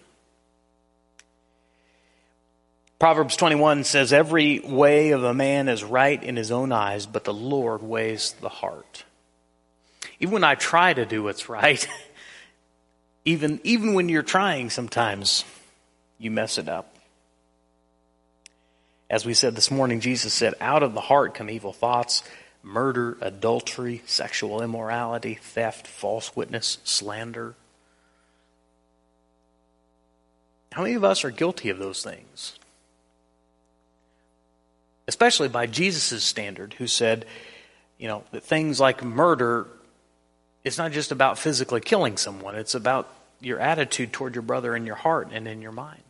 Proverbs 2.98 3.36
21 3.36 3.84
says, 3.84 4.14
Every 4.14 4.60
way 4.60 5.12
of 5.12 5.24
a 5.24 5.34
man 5.34 5.68
is 5.68 5.84
right 5.84 6.22
in 6.22 6.36
his 6.36 6.52
own 6.52 6.72
eyes, 6.72 7.06
but 7.06 7.24
the 7.24 7.34
Lord 7.34 7.84
weighs 7.84 8.34
the 8.42 8.50
heart. 8.50 9.04
Even 10.20 10.34
when 10.34 10.44
I 10.44 10.56
try 10.56 10.94
to 10.94 11.06
do 11.06 11.22
what's 11.22 11.50
right, 11.50 11.88
even, 13.26 13.60
even 13.64 13.94
when 13.94 14.10
you're 14.10 14.24
trying, 14.24 14.70
sometimes 14.70 15.44
you 16.18 16.32
mess 16.32 16.58
it 16.58 16.70
up. 16.70 16.96
As 19.10 19.26
we 19.26 19.34
said 19.34 19.56
this 19.56 19.70
morning, 19.70 20.00
Jesus 20.00 20.34
said, 20.34 20.56
Out 20.60 20.82
of 20.82 20.94
the 20.94 21.02
heart 21.02 21.36
come 21.36 21.50
evil 21.50 21.74
thoughts, 21.74 22.24
murder, 22.66 23.16
adultery, 23.22 24.02
sexual 24.08 24.62
immorality, 24.62 25.36
theft, 25.36 25.86
false 25.86 26.36
witness, 26.36 26.80
slander. 26.84 27.54
How 30.72 30.82
many 30.82 30.96
of 30.96 31.04
us 31.04 31.24
are 31.24 31.32
guilty 31.32 31.70
of 31.70 31.78
those 31.78 32.04
things? 32.04 32.58
Especially 35.08 35.48
by 35.48 35.68
Jesus' 35.68 36.24
standard, 36.24 36.74
who 36.74 36.88
said, 36.88 37.26
you 38.00 38.08
know, 38.08 38.24
that 38.32 38.44
things 38.44 38.80
like 38.80 39.04
murder, 39.04 39.68
it's 40.64 40.80
not 40.80 40.92
just 40.92 41.12
about 41.12 41.38
physically 41.38 41.82
killing 41.82 42.18
someone, 42.18 42.56
it's 42.56 42.74
about 42.74 43.14
your 43.40 43.60
attitude 43.60 44.12
toward 44.12 44.34
your 44.34 44.42
brother 44.42 44.76
in 44.76 44.88
your 44.88 44.96
heart 44.96 45.30
and 45.32 45.48
in 45.48 45.62
your 45.62 45.72
mind. 45.72 46.02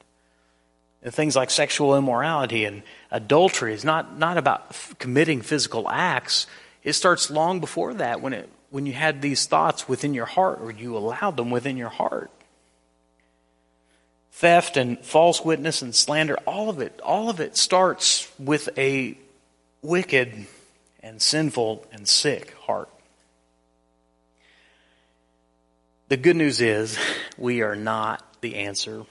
And 1.06 1.14
things 1.14 1.36
like 1.36 1.52
sexual 1.52 1.96
immorality 1.96 2.66
and 2.66 2.82
adultery 3.12 3.76
is 3.76 3.86
not, 3.86 4.18
not 4.18 4.40
about 4.40 4.66
f- 4.72 4.96
committing 4.98 5.44
physical 5.44 5.88
acts. 5.88 6.48
It 6.84 6.94
starts 6.94 7.30
long 7.30 7.60
before 7.60 7.94
that 7.94 8.22
when, 8.22 8.34
it, 8.34 8.50
when 8.72 8.88
you 8.88 8.94
had 8.94 9.22
these 9.22 9.46
thoughts 9.46 9.88
within 9.88 10.16
your 10.16 10.26
heart 10.26 10.62
or 10.62 10.72
you 10.72 10.98
allowed 10.98 11.38
them 11.38 11.52
within 11.52 11.78
your 11.78 11.90
heart. 11.90 12.32
Theft 14.32 14.78
and 14.78 14.98
false 15.06 15.46
witness 15.46 15.84
and 15.84 15.94
slander, 15.94 16.38
all 16.48 16.72
of 16.72 16.82
it, 16.82 17.00
all 17.04 17.30
of 17.30 17.40
it 17.40 17.56
starts 17.56 18.28
with 18.40 18.68
a 18.76 19.16
wicked 19.84 20.48
and 21.04 21.22
sinful 21.22 21.86
and 21.92 22.08
sick 22.08 22.56
heart. 22.62 22.90
The 26.10 26.18
good 26.18 26.36
news 26.36 26.62
is 26.62 26.98
we 27.38 27.62
are 27.62 27.76
not 27.76 28.24
the 28.42 28.56
answer. 28.56 29.06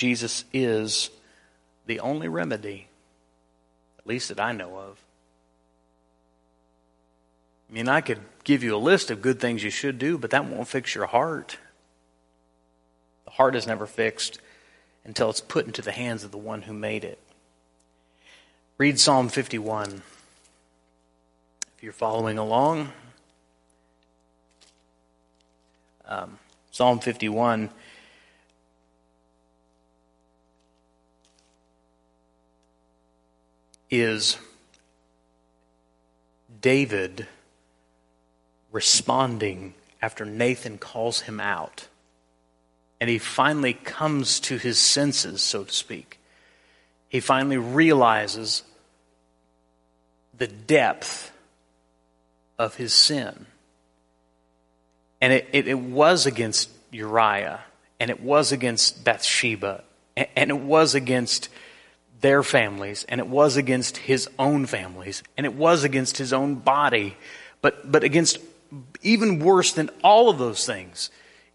Jesus 0.00 0.46
is 0.50 1.10
the 1.84 2.00
only 2.00 2.26
remedy, 2.26 2.86
at 3.98 4.06
least 4.06 4.30
that 4.30 4.40
I 4.40 4.52
know 4.52 4.78
of. 4.78 4.98
I 7.68 7.74
mean, 7.74 7.86
I 7.86 8.00
could 8.00 8.20
give 8.42 8.62
you 8.62 8.74
a 8.74 8.78
list 8.78 9.10
of 9.10 9.20
good 9.20 9.40
things 9.40 9.62
you 9.62 9.68
should 9.68 9.98
do, 9.98 10.16
but 10.16 10.30
that 10.30 10.46
won't 10.46 10.68
fix 10.68 10.94
your 10.94 11.04
heart. 11.04 11.58
The 13.26 13.32
heart 13.32 13.54
is 13.54 13.66
never 13.66 13.84
fixed 13.84 14.38
until 15.04 15.28
it's 15.28 15.42
put 15.42 15.66
into 15.66 15.82
the 15.82 15.92
hands 15.92 16.24
of 16.24 16.30
the 16.30 16.38
one 16.38 16.62
who 16.62 16.72
made 16.72 17.04
it. 17.04 17.18
Read 18.78 18.98
Psalm 18.98 19.28
51. 19.28 20.00
If 21.76 21.82
you're 21.82 21.92
following 21.92 22.38
along, 22.38 22.90
um, 26.06 26.38
Psalm 26.70 27.00
51. 27.00 27.68
Is 33.90 34.36
David 36.60 37.26
responding 38.70 39.74
after 40.00 40.24
Nathan 40.24 40.78
calls 40.78 41.22
him 41.22 41.40
out? 41.40 41.88
And 43.00 43.10
he 43.10 43.18
finally 43.18 43.72
comes 43.72 44.40
to 44.40 44.58
his 44.58 44.78
senses, 44.78 45.40
so 45.40 45.64
to 45.64 45.72
speak. 45.72 46.20
He 47.08 47.18
finally 47.20 47.56
realizes 47.56 48.62
the 50.36 50.46
depth 50.46 51.32
of 52.58 52.76
his 52.76 52.92
sin. 52.92 53.46
And 55.20 55.32
it, 55.32 55.48
it, 55.52 55.66
it, 55.68 55.78
was 55.78 56.24
against 56.26 56.70
Uriah, 56.92 57.60
and 57.98 58.10
it 58.10 58.22
was 58.22 58.52
against 58.52 59.04
Bathsheba, 59.04 59.82
and, 60.16 60.28
and 60.36 60.50
it 60.50 60.60
was 60.60 60.94
against 60.94 61.48
their 62.20 62.42
families, 62.42 63.04
and 63.08 63.20
it 63.20 63.26
was 63.26 63.56
against 63.56 63.96
his 63.96 64.28
own 64.38 64.66
families, 64.66 65.22
and 65.36 65.46
it 65.46 65.54
was 65.54 65.84
against 65.84 66.18
his 66.18 66.32
own 66.32 66.56
body. 66.56 67.16
But, 67.62 67.90
but 67.90 68.04
against 68.04 68.38
even 69.02 69.38
worse 69.38 69.72
than 69.72 69.90
all 70.02 70.30
of 70.30 70.38
those 70.38 70.64
things 70.64 71.10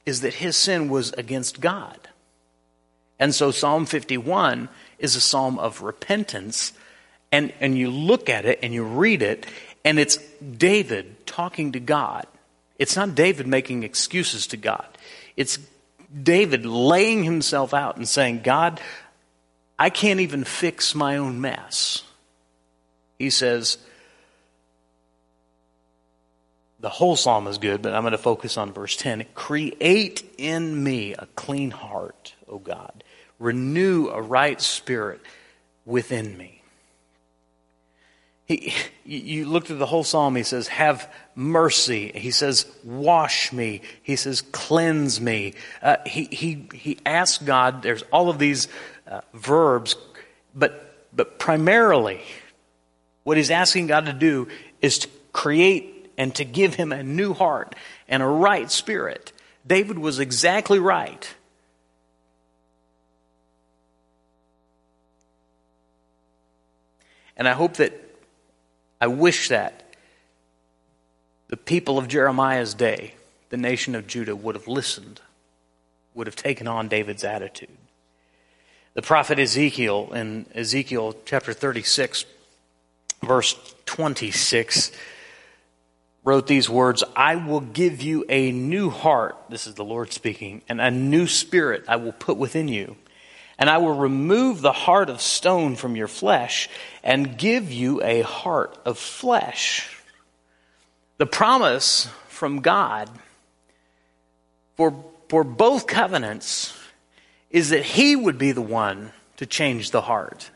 is 0.06 0.22
that 0.22 0.36
his 0.36 0.56
sin 0.56 0.90
was 0.90 1.12
against 1.14 1.62
God. 1.62 2.00
And 3.18 3.34
so 3.34 3.52
Psalm 3.52 3.86
51 3.86 4.70
is 5.00 5.16
a 5.16 5.22
psalm 5.22 5.58
of 5.58 5.82
repentance. 5.82 6.74
And, 7.32 7.54
and 7.60 7.78
you 7.78 7.90
look 7.90 8.30
at 8.30 8.46
it 8.46 8.60
and 8.62 8.74
you 8.74 8.84
read 8.84 9.22
it, 9.22 9.46
and 9.84 9.98
it's 9.98 10.18
David 10.58 11.26
talking 11.26 11.72
to 11.72 11.80
God 11.80 12.28
it's 12.78 12.96
not 12.96 13.16
David 13.16 13.48
making 13.48 13.84
excuses 13.84 14.48
to 14.48 14.58
God. 14.58 14.86
It's 15.38 15.60
David 16.24 16.66
laying 16.66 17.24
himself 17.24 17.74
out 17.74 17.98
and 17.98 18.08
saying, 18.08 18.42
God, 18.42 18.82
I 19.78 19.90
can't 19.90 20.20
even 20.20 20.44
fix 20.44 20.96
my 20.96 21.18
own 21.18 21.42
mess. 21.42 22.04
He 23.20 23.30
says, 23.30 23.78
the 26.80 26.90
whole 26.90 27.16
psalm 27.16 27.48
is 27.48 27.58
good, 27.58 27.82
but 27.82 27.94
I'm 27.94 28.04
going 28.04 28.12
to 28.12 28.18
focus 28.18 28.58
on 28.58 28.72
verse 28.72 28.96
10. 28.96 29.26
Create 29.34 30.24
in 30.38 30.84
me 30.84 31.14
a 31.14 31.28
clean 31.36 31.72
heart, 31.72 32.36
O 32.48 32.60
God. 32.60 33.04
Renew 33.40 34.10
a 34.10 34.22
right 34.22 34.62
spirit 34.62 35.22
within 35.86 36.38
me. 36.38 36.55
He, 38.46 38.74
you 39.04 39.46
look 39.46 39.66
through 39.66 39.78
the 39.78 39.88
whole 39.88 40.04
psalm, 40.04 40.36
he 40.36 40.44
says, 40.44 40.68
Have 40.68 41.12
mercy. 41.34 42.12
He 42.14 42.30
says, 42.30 42.68
Wash 42.84 43.52
me. 43.52 43.82
He 44.04 44.16
says, 44.16 44.42
Cleanse 44.42 45.20
me. 45.20 45.56
Uh, 45.82 45.98
he, 46.06 46.26
he, 46.26 46.68
he 46.74 47.00
asks 47.06 47.44
God, 47.44 47.82
there's 47.82 48.04
all 48.04 48.30
of 48.30 48.38
these 48.38 48.68
uh, 49.08 49.22
verbs, 49.34 49.96
but, 50.54 50.96
but 51.14 51.40
primarily, 51.40 52.22
what 53.24 53.38
he's 53.38 53.50
asking 53.50 53.88
God 53.88 54.06
to 54.06 54.14
do 54.14 54.48
is 54.80 55.00
to 55.00 55.10
create 55.34 56.12
and 56.18 56.34
to 56.36 56.46
give 56.46 56.76
him 56.76 56.92
a 56.92 57.02
new 57.02 57.34
heart 57.34 57.76
and 58.08 58.22
a 58.22 58.28
right 58.28 58.70
spirit. 58.70 59.32
David 59.66 59.98
was 59.98 60.20
exactly 60.20 60.78
right. 60.78 61.34
And 67.36 67.48
I 67.48 67.54
hope 67.54 67.78
that 67.78 68.05
I 69.00 69.08
wish 69.08 69.50
that 69.50 69.84
the 71.48 71.58
people 71.58 71.98
of 71.98 72.08
Jeremiah's 72.08 72.74
day, 72.74 73.16
the 73.50 73.58
nation 73.58 73.96
of 73.96 74.08
Judah, 74.08 74.36
would 74.36 74.56
have 74.56 74.68
listened, 74.68 75.22
would 76.14 76.28
have 76.28 76.36
taken 76.36 76.68
on 76.68 76.88
David's 76.88 77.24
attitude. 77.24 77.70
The 78.94 79.02
prophet 79.02 79.40
Ezekiel 79.40 80.14
in 80.14 80.46
Ezekiel 80.56 81.16
chapter 81.26 81.54
36, 81.54 82.26
verse 83.22 83.76
26, 83.86 84.92
wrote 86.24 86.48
these 86.48 86.70
words 86.70 87.04
I 87.16 87.36
will 87.36 87.60
give 87.60 88.02
you 88.02 88.26
a 88.30 88.52
new 88.52 88.90
heart, 88.90 89.38
this 89.50 89.68
is 89.68 89.76
the 89.76 89.86
Lord 89.86 90.14
speaking, 90.14 90.62
and 90.68 90.80
a 90.82 90.90
new 90.90 91.28
spirit 91.28 91.84
I 91.88 91.98
will 91.98 92.14
put 92.14 92.38
within 92.38 92.68
you 92.68 92.96
and 93.58 93.70
I 93.70 93.78
will 93.78 93.96
remove 93.96 94.62
the 94.62 94.72
heart 94.72 95.10
of 95.10 95.22
stone 95.22 95.76
from 95.76 95.96
your 95.96 96.08
flesh 96.08 96.70
and 97.04 97.38
give 97.38 97.72
you 97.72 98.04
a 98.04 98.22
heart 98.22 98.78
of 98.86 98.98
flesh. 98.98 99.90
The 101.18 101.26
promise 101.26 102.10
from 102.28 102.62
God 102.62 103.10
for, 104.76 104.94
for 105.30 105.44
both 105.44 105.88
covenants 105.88 106.78
is 107.50 107.70
that 107.70 107.84
He 107.84 108.16
would 108.16 108.38
be 108.38 108.52
the 108.52 108.62
one 108.62 109.12
to 109.38 109.46
change 109.46 109.92
the 109.92 110.02
heart. 110.02 110.52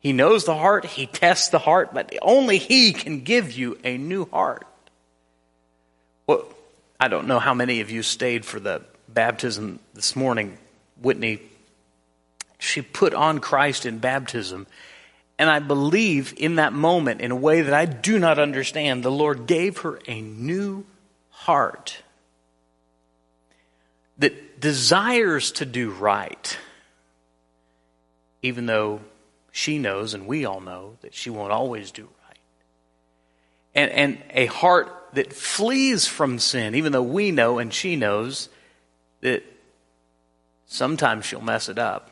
He 0.00 0.12
knows 0.12 0.44
the 0.44 0.56
heart, 0.56 0.84
He 0.84 1.06
tests 1.06 1.48
the 1.48 1.60
heart, 1.60 1.94
but 1.94 2.12
only 2.22 2.58
He 2.58 2.92
can 2.92 3.20
give 3.20 3.52
you 3.52 3.78
a 3.84 3.96
new 3.96 4.28
heart. 4.28 4.66
Well, 6.26 6.46
I 6.98 7.06
don't 7.06 7.28
know 7.28 7.38
how 7.38 7.54
many 7.54 7.80
of 7.80 7.90
you 7.90 8.02
stayed 8.02 8.44
for 8.44 8.58
the 8.58 8.82
baptism 9.08 9.78
this 9.94 10.16
morning. 10.16 10.58
Whitney 11.00 11.40
she 12.58 12.82
put 12.82 13.14
on 13.14 13.38
Christ 13.38 13.86
in 13.86 13.98
baptism. 13.98 14.66
And 15.38 15.48
I 15.48 15.60
believe 15.60 16.34
in 16.36 16.56
that 16.56 16.72
moment, 16.72 17.20
in 17.20 17.30
a 17.30 17.36
way 17.36 17.62
that 17.62 17.72
I 17.72 17.84
do 17.84 18.18
not 18.18 18.40
understand, 18.40 19.04
the 19.04 19.10
Lord 19.10 19.46
gave 19.46 19.78
her 19.78 20.00
a 20.06 20.20
new 20.20 20.84
heart 21.30 22.02
that 24.18 24.60
desires 24.60 25.52
to 25.52 25.64
do 25.64 25.90
right, 25.90 26.58
even 28.42 28.66
though 28.66 29.00
she 29.52 29.78
knows 29.78 30.12
and 30.12 30.26
we 30.26 30.44
all 30.44 30.60
know 30.60 30.96
that 31.02 31.14
she 31.14 31.30
won't 31.30 31.52
always 31.52 31.92
do 31.92 32.08
right. 32.26 32.38
And, 33.76 33.92
and 33.92 34.22
a 34.30 34.46
heart 34.46 34.92
that 35.12 35.32
flees 35.32 36.08
from 36.08 36.40
sin, 36.40 36.74
even 36.74 36.90
though 36.90 37.02
we 37.02 37.30
know 37.30 37.58
and 37.58 37.72
she 37.72 37.94
knows 37.94 38.48
that 39.20 39.44
sometimes 40.66 41.24
she'll 41.24 41.40
mess 41.40 41.68
it 41.68 41.78
up 41.78 42.10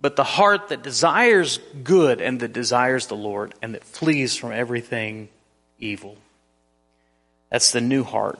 but 0.00 0.16
the 0.16 0.24
heart 0.24 0.68
that 0.68 0.82
desires 0.82 1.58
good 1.82 2.20
and 2.20 2.40
that 2.40 2.52
desires 2.52 3.06
the 3.06 3.16
Lord 3.16 3.54
and 3.62 3.74
that 3.74 3.84
flees 3.84 4.36
from 4.36 4.52
everything 4.52 5.28
evil. 5.78 6.16
That's 7.50 7.72
the 7.72 7.80
new 7.80 8.04
heart. 8.04 8.38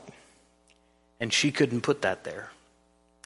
And 1.19 1.33
she 1.33 1.51
couldn't 1.51 1.81
put 1.81 2.03
that 2.03 2.25
there. 2.25 2.51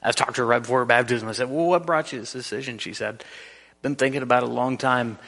I 0.02 0.12
talked 0.12 0.36
to 0.36 0.42
her 0.42 0.46
right 0.46 0.62
before 0.62 0.78
her 0.80 0.84
baptism. 0.84 1.28
I 1.28 1.32
said, 1.32 1.50
Well, 1.50 1.66
what 1.66 1.84
brought 1.84 2.12
you 2.12 2.20
this 2.20 2.32
decision? 2.32 2.78
She 2.78 2.94
said, 2.94 3.24
Been 3.82 3.96
thinking 3.96 4.22
about 4.22 4.42
it 4.42 4.48
a 4.48 4.52
long 4.52 4.78
time. 4.78 5.18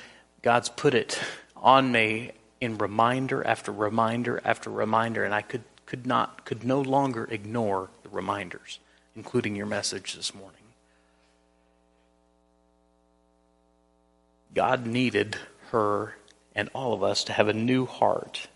God's 0.43 0.69
put 0.69 0.95
it 0.95 1.21
on 1.57 1.93
me 1.93 2.33
in 2.61 2.79
reminder 2.79 3.47
after 3.47 3.73
reminder 3.73 4.41
after 4.45 4.71
reminder, 4.71 5.25
and 5.25 5.35
I 5.35 5.43
could, 5.43 5.65
could 5.85 6.07
not, 6.07 6.45
could 6.45 6.65
no 6.65 6.81
longer 6.81 7.25
ignore 7.25 7.91
the 8.05 8.09
reminders, 8.09 8.79
including 9.15 9.57
your 9.57 9.67
message 9.67 10.15
this 10.15 10.35
morning. 10.35 10.62
God 14.55 14.87
needed 14.87 15.37
her 15.71 16.15
and 16.55 16.69
all 16.75 16.93
of 16.93 17.03
us 17.03 17.25
to 17.25 17.33
have 17.33 17.49
a 17.49 17.55
new 17.55 17.87
heart. 17.87 18.49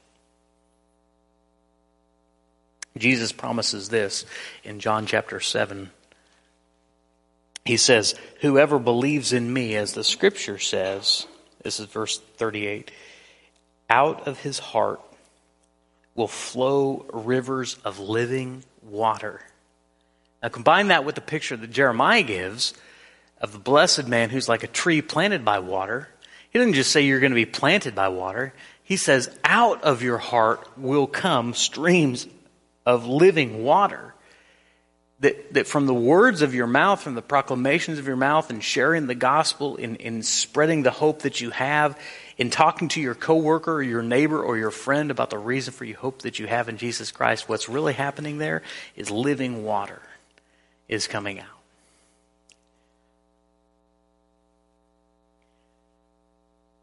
Jesus 2.96 3.32
promises 3.32 3.88
this 3.88 4.24
in 4.64 4.80
John 4.80 5.06
chapter 5.06 5.40
7. 5.40 5.90
He 7.64 7.76
says, 7.76 8.14
Whoever 8.40 8.78
believes 8.78 9.32
in 9.32 9.52
me, 9.52 9.74
as 9.76 9.92
the 9.92 10.04
scripture 10.04 10.58
says, 10.58 11.26
this 11.62 11.80
is 11.80 11.86
verse 11.86 12.18
38, 12.36 12.90
out 13.90 14.26
of 14.26 14.40
his 14.40 14.58
heart 14.58 15.00
will 16.14 16.28
flow 16.28 17.04
rivers 17.12 17.76
of 17.84 17.98
living 17.98 18.64
water. 18.82 19.40
Now, 20.42 20.48
combine 20.48 20.88
that 20.88 21.04
with 21.04 21.14
the 21.14 21.20
picture 21.20 21.56
that 21.56 21.70
Jeremiah 21.70 22.22
gives 22.22 22.72
of 23.40 23.52
the 23.52 23.58
blessed 23.58 24.06
man 24.06 24.30
who's 24.30 24.48
like 24.48 24.62
a 24.62 24.68
tree 24.68 25.02
planted 25.02 25.44
by 25.44 25.58
water. 25.58 26.08
He 26.50 26.58
doesn't 26.58 26.74
just 26.74 26.90
say 26.90 27.02
you're 27.02 27.20
going 27.20 27.32
to 27.32 27.36
be 27.36 27.46
planted 27.46 27.94
by 27.94 28.08
water. 28.08 28.52
He 28.82 28.96
says, 28.96 29.36
out 29.44 29.82
of 29.82 30.02
your 30.02 30.18
heart 30.18 30.66
will 30.78 31.06
come 31.06 31.54
streams 31.54 32.26
of 32.84 33.06
living 33.06 33.64
water. 33.64 34.14
That, 35.20 35.54
that 35.54 35.66
from 35.66 35.86
the 35.86 35.94
words 35.94 36.42
of 36.42 36.54
your 36.54 36.66
mouth, 36.66 37.00
from 37.00 37.14
the 37.14 37.22
proclamations 37.22 37.98
of 37.98 38.06
your 38.06 38.16
mouth, 38.16 38.50
and 38.50 38.62
sharing 38.62 39.06
the 39.06 39.14
gospel, 39.14 39.76
in, 39.76 39.96
in 39.96 40.22
spreading 40.22 40.82
the 40.82 40.90
hope 40.90 41.22
that 41.22 41.40
you 41.40 41.50
have, 41.50 41.98
in 42.36 42.50
talking 42.50 42.88
to 42.88 43.00
your 43.00 43.14
coworker 43.14 43.72
or 43.72 43.82
your 43.82 44.02
neighbor 44.02 44.42
or 44.42 44.58
your 44.58 44.70
friend 44.70 45.10
about 45.10 45.30
the 45.30 45.38
reason 45.38 45.72
for 45.72 45.86
your 45.86 45.96
hope 45.96 46.22
that 46.22 46.38
you 46.38 46.46
have 46.46 46.68
in 46.68 46.76
Jesus 46.76 47.12
Christ, 47.12 47.48
what's 47.48 47.68
really 47.68 47.94
happening 47.94 48.36
there 48.36 48.62
is 48.94 49.10
living 49.10 49.64
water 49.64 50.02
is 50.86 51.08
coming 51.08 51.40
out. 51.40 51.55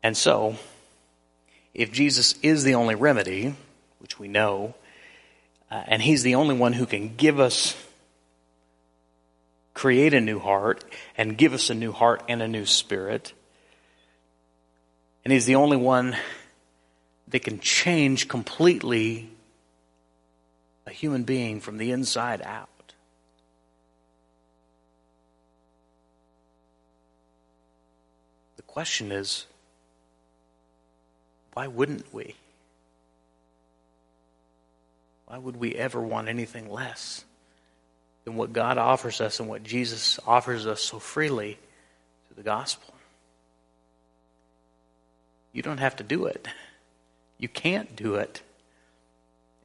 And 0.04 0.18
so, 0.18 0.58
if 1.74 1.94
Jesus 1.94 2.36
is 2.44 2.66
the 2.66 2.76
only 2.76 2.94
remedy, 2.94 3.56
which 4.00 4.20
we 4.20 4.28
know, 4.28 4.76
uh, 5.72 5.84
and 5.88 6.02
He's 6.02 6.24
the 6.24 6.36
only 6.36 6.56
one 6.56 6.74
who 6.74 6.86
can 6.86 7.16
give 7.16 7.40
us, 7.40 7.76
create 9.74 10.14
a 10.14 10.20
new 10.20 10.40
heart, 10.40 10.84
and 11.18 11.38
give 11.38 11.54
us 11.54 11.70
a 11.70 11.74
new 11.74 11.94
heart 11.94 12.22
and 12.28 12.42
a 12.42 12.48
new 12.50 12.66
spirit, 12.66 13.32
and 15.24 15.32
He's 15.32 15.46
the 15.46 15.56
only 15.56 15.78
one 15.78 16.18
that 17.30 17.40
can 17.40 17.62
change 17.62 18.28
completely 18.28 19.30
a 20.86 20.92
human 20.92 21.24
being 21.24 21.62
from 21.62 21.78
the 21.78 21.92
inside 21.92 22.42
out. 22.42 22.68
The 28.58 28.64
question 28.64 29.14
is 29.14 29.46
why 31.54 31.68
wouldn't 31.68 32.14
we? 32.14 32.36
Why 35.28 35.38
would 35.38 35.58
we 35.58 35.76
ever 35.76 36.02
want 36.02 36.28
anything 36.28 36.70
less 36.70 37.24
than 38.26 38.36
what 38.36 38.54
God 38.54 38.78
offers 38.78 39.22
us 39.22 39.40
and 39.40 39.50
what 39.50 39.64
Jesus 39.64 40.20
offers 40.28 40.68
us 40.68 40.82
so 40.82 41.00
freely 41.00 41.58
through 42.28 42.36
the 42.36 42.44
gospel? 42.44 42.94
You 45.54 45.62
don't 45.62 45.80
have 45.80 45.96
to 45.98 46.04
do 46.04 46.26
it. 46.26 46.48
You 47.38 47.48
can't 47.48 47.96
do 47.96 48.16
it. 48.16 48.42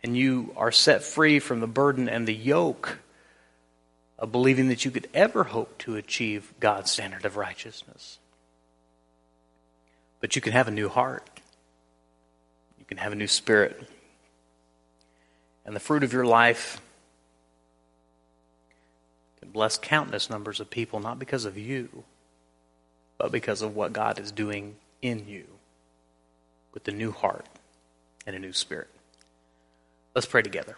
And 0.03 0.16
you 0.16 0.53
are 0.57 0.70
set 0.70 1.03
free 1.03 1.38
from 1.38 1.61
the 1.61 1.66
burden 1.66 2.09
and 2.09 2.27
the 2.27 2.35
yoke 2.35 2.98
of 4.18 4.33
believing 4.33 4.68
that 4.68 4.85
you 4.85 4.90
could 4.90 5.09
ever 5.14 5.44
hope 5.44 5.79
to 5.79 5.96
achieve 5.96 6.53
God's 6.61 6.90
standard 6.90 7.24
of 7.24 7.37
righteousness. 7.37 8.18
But 10.20 10.37
you 10.37 10.42
can 10.42 10.53
have 10.53 10.68
a 10.68 10.72
new 10.72 10.88
heart 10.88 11.38
can 12.88 12.96
have 12.96 13.12
a 13.12 13.16
new 13.16 13.27
spirit. 13.27 13.81
And 15.64 15.77
the 15.77 15.81
fruit 15.81 16.03
of 16.03 16.12
your 16.12 16.24
life 16.24 16.81
can 19.40 19.51
bless 19.51 19.79
countless 19.79 20.31
numbers 20.31 20.61
of 20.61 20.70
people, 20.70 20.98
not 20.98 21.18
because 21.18 21.44
of 21.44 21.57
you, 21.59 22.05
but 23.18 23.31
because 23.31 23.62
of 23.62 23.77
what 23.77 23.92
God 23.92 24.18
is 24.18 24.33
doing 24.33 24.77
in 25.03 25.29
you 25.29 25.44
with 26.72 26.88
a 26.88 26.92
new 26.92 27.12
heart 27.12 27.46
and 28.27 28.35
a 28.35 28.38
new 28.38 28.53
spirit. 28.53 28.88
Let's 30.14 30.27
pray 30.27 30.42
together. 30.42 30.77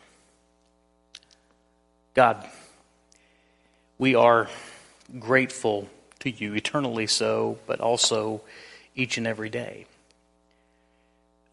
God, 2.15 2.45
we 3.99 4.15
are 4.17 4.49
grateful 5.19 5.89
to 6.21 6.31
you, 6.31 6.55
eternally 6.55 7.07
so, 7.07 7.59
but 7.67 7.81
also 7.81 8.43
each 8.95 9.17
and 9.17 9.27
every 9.27 9.49
day 9.49 9.87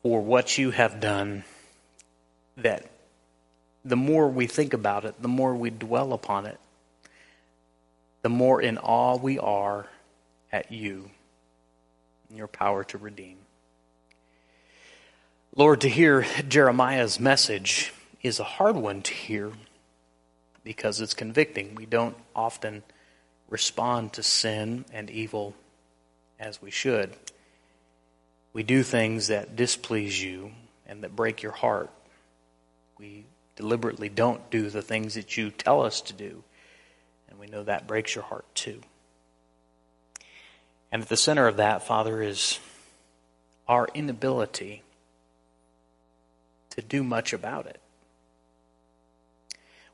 for 0.08 0.22
what 0.22 0.58
you 0.58 0.72
have 0.72 1.02
done 1.02 1.44
that 2.56 2.90
the 3.84 3.98
more 3.98 4.30
we 4.30 4.48
think 4.48 4.74
about 4.74 5.04
it, 5.04 5.22
the 5.22 5.28
more 5.28 5.54
we 5.54 5.70
dwell 5.70 6.14
upon 6.14 6.46
it, 6.46 6.58
the 8.22 8.30
more 8.30 8.62
in 8.62 8.78
awe 8.78 9.18
we 9.18 9.38
are 9.38 9.86
at 10.50 10.72
you 10.72 11.12
and 12.30 12.38
your 12.38 12.48
power 12.48 12.86
to 12.86 12.98
redeem. 12.98 13.36
Lord, 15.58 15.82
to 15.82 15.90
hear 15.90 16.26
Jeremiah's 16.48 17.20
message 17.20 17.92
is 18.24 18.40
a 18.40 18.46
hard 18.46 18.78
one 18.78 19.02
to 19.02 19.14
hear 19.14 19.52
because 20.64 21.02
it's 21.02 21.14
convicting. 21.14 21.76
We 21.76 21.86
don't 21.86 22.16
often 22.34 22.84
respond 23.50 24.14
to 24.14 24.24
sin 24.24 24.86
and 24.94 25.10
evil 25.10 25.54
as 26.40 26.62
we 26.62 26.72
should 26.72 27.14
we 28.58 28.64
do 28.64 28.82
things 28.82 29.28
that 29.28 29.56
displease 29.56 30.20
you 30.20 30.52
and 30.88 31.04
that 31.04 31.16
break 31.16 31.44
your 31.44 31.52
heart. 31.52 31.92
We 32.98 33.26
deliberately 33.56 34.10
don't 34.10 34.50
do 34.50 34.72
the 34.72 34.82
things 34.82 35.14
that 35.14 35.38
you 35.38 35.52
tell 35.52 35.84
us 35.84 36.02
to 36.02 36.14
do. 36.14 36.44
And 37.30 37.38
we 37.38 37.46
know 37.46 37.62
that 37.62 37.86
breaks 37.86 38.16
your 38.16 38.24
heart 38.24 38.46
too. 38.56 38.82
And 40.92 41.04
at 41.04 41.08
the 41.08 41.16
center 41.16 41.48
of 41.48 41.58
that, 41.58 41.86
Father, 41.86 42.20
is 42.20 42.58
our 43.68 43.90
inability 43.94 44.82
to 46.72 46.82
do 46.82 47.04
much 47.04 47.34
about 47.34 47.68
it. 47.68 47.80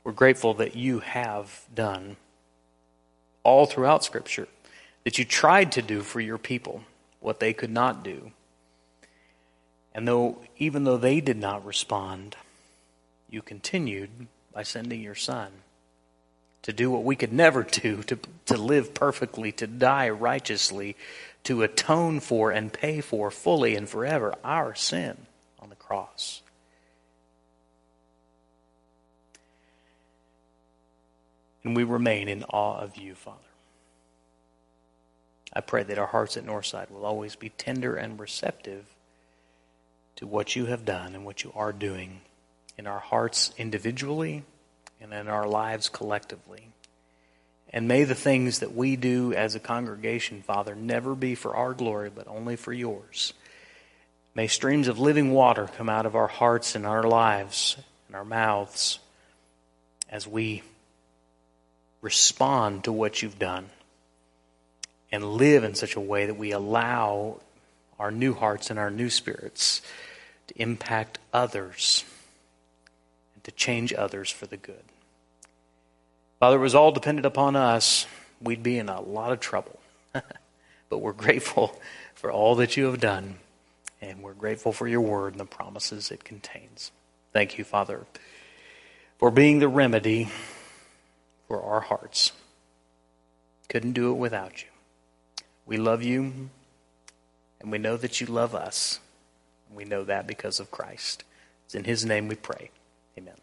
We're 0.04 0.12
grateful 0.12 0.54
that 0.54 0.74
you 0.74 1.00
have 1.00 1.66
done 1.74 2.16
all 3.42 3.66
throughout 3.66 4.04
Scripture, 4.04 4.48
that 5.04 5.18
you 5.18 5.26
tried 5.26 5.70
to 5.72 5.82
do 5.82 6.00
for 6.00 6.22
your 6.22 6.38
people 6.38 6.82
what 7.20 7.40
they 7.40 7.52
could 7.52 7.70
not 7.70 8.02
do 8.02 8.32
and 9.94 10.08
though, 10.08 10.38
even 10.58 10.84
though 10.84 10.96
they 10.96 11.20
did 11.20 11.36
not 11.36 11.64
respond, 11.64 12.36
you 13.30 13.42
continued 13.42 14.10
by 14.52 14.62
sending 14.62 15.00
your 15.00 15.14
son 15.14 15.50
to 16.62 16.72
do 16.72 16.90
what 16.90 17.04
we 17.04 17.14
could 17.14 17.32
never 17.32 17.62
do, 17.62 18.02
to, 18.04 18.18
to 18.46 18.56
live 18.56 18.94
perfectly, 18.94 19.52
to 19.52 19.66
die 19.66 20.08
righteously, 20.08 20.96
to 21.44 21.62
atone 21.62 22.20
for 22.20 22.50
and 22.50 22.72
pay 22.72 23.00
for 23.00 23.30
fully 23.30 23.76
and 23.76 23.88
forever 23.88 24.34
our 24.42 24.74
sin 24.74 25.16
on 25.60 25.68
the 25.68 25.76
cross. 25.76 26.40
And 31.62 31.76
we 31.76 31.84
remain 31.84 32.28
in 32.28 32.44
awe 32.44 32.78
of 32.78 32.96
you, 32.96 33.14
Father. 33.14 33.38
I 35.52 35.60
pray 35.60 35.82
that 35.84 35.98
our 35.98 36.06
hearts 36.06 36.36
at 36.36 36.44
Northside 36.44 36.90
will 36.90 37.06
always 37.06 37.36
be 37.36 37.50
tender 37.50 37.94
and 37.94 38.18
receptive 38.18 38.93
to 40.16 40.26
what 40.26 40.54
you 40.54 40.66
have 40.66 40.84
done 40.84 41.14
and 41.14 41.24
what 41.24 41.44
you 41.44 41.52
are 41.54 41.72
doing 41.72 42.20
in 42.78 42.86
our 42.86 42.98
hearts 42.98 43.52
individually 43.58 44.44
and 45.00 45.12
in 45.12 45.28
our 45.28 45.46
lives 45.46 45.88
collectively. 45.88 46.68
And 47.70 47.88
may 47.88 48.04
the 48.04 48.14
things 48.14 48.60
that 48.60 48.74
we 48.74 48.94
do 48.96 49.32
as 49.32 49.54
a 49.54 49.60
congregation, 49.60 50.42
Father, 50.42 50.74
never 50.74 51.14
be 51.14 51.34
for 51.34 51.56
our 51.56 51.74
glory, 51.74 52.10
but 52.14 52.28
only 52.28 52.56
for 52.56 52.72
yours. 52.72 53.32
May 54.34 54.46
streams 54.46 54.88
of 54.88 54.98
living 54.98 55.32
water 55.32 55.68
come 55.76 55.88
out 55.88 56.06
of 56.06 56.14
our 56.14 56.26
hearts 56.26 56.74
and 56.74 56.86
our 56.86 57.02
lives 57.02 57.76
and 58.06 58.16
our 58.16 58.24
mouths 58.24 58.98
as 60.08 60.26
we 60.26 60.62
respond 62.00 62.84
to 62.84 62.92
what 62.92 63.22
you've 63.22 63.38
done 63.38 63.70
and 65.10 65.24
live 65.24 65.64
in 65.64 65.74
such 65.74 65.96
a 65.96 66.00
way 66.00 66.26
that 66.26 66.36
we 66.36 66.52
allow 66.52 67.40
our 67.98 68.10
new 68.10 68.34
hearts 68.34 68.70
and 68.70 68.78
our 68.78 68.90
new 68.90 69.10
spirits 69.10 69.82
to 70.48 70.60
impact 70.60 71.18
others 71.32 72.04
and 73.34 73.44
to 73.44 73.50
change 73.52 73.92
others 73.92 74.30
for 74.30 74.46
the 74.46 74.56
good. 74.56 74.82
Father, 76.40 76.56
it 76.56 76.60
was 76.60 76.74
all 76.74 76.92
dependent 76.92 77.26
upon 77.26 77.56
us, 77.56 78.06
we'd 78.40 78.62
be 78.62 78.78
in 78.78 78.88
a 78.88 79.00
lot 79.00 79.32
of 79.32 79.40
trouble. 79.40 79.78
but 80.88 80.98
we're 80.98 81.12
grateful 81.12 81.80
for 82.14 82.30
all 82.30 82.54
that 82.56 82.76
you 82.76 82.86
have 82.86 83.00
done, 83.00 83.36
and 84.00 84.22
we're 84.22 84.34
grateful 84.34 84.72
for 84.72 84.86
your 84.86 85.00
word 85.00 85.32
and 85.32 85.40
the 85.40 85.44
promises 85.44 86.10
it 86.10 86.24
contains. 86.24 86.92
Thank 87.32 87.58
you, 87.58 87.64
Father, 87.64 88.06
for 89.18 89.30
being 89.30 89.58
the 89.58 89.68
remedy 89.68 90.28
for 91.48 91.62
our 91.62 91.80
hearts. 91.80 92.32
Couldn't 93.68 93.92
do 93.92 94.10
it 94.10 94.16
without 94.16 94.62
you. 94.62 94.68
We 95.66 95.78
love 95.78 96.02
you. 96.02 96.50
And 97.64 97.72
we 97.72 97.78
know 97.78 97.96
that 97.96 98.20
you 98.20 98.26
love 98.26 98.54
us. 98.54 99.00
We 99.74 99.86
know 99.86 100.04
that 100.04 100.26
because 100.26 100.60
of 100.60 100.70
Christ. 100.70 101.24
It's 101.64 101.74
in 101.74 101.84
his 101.84 102.04
name 102.04 102.28
we 102.28 102.34
pray. 102.34 102.70
Amen. 103.16 103.36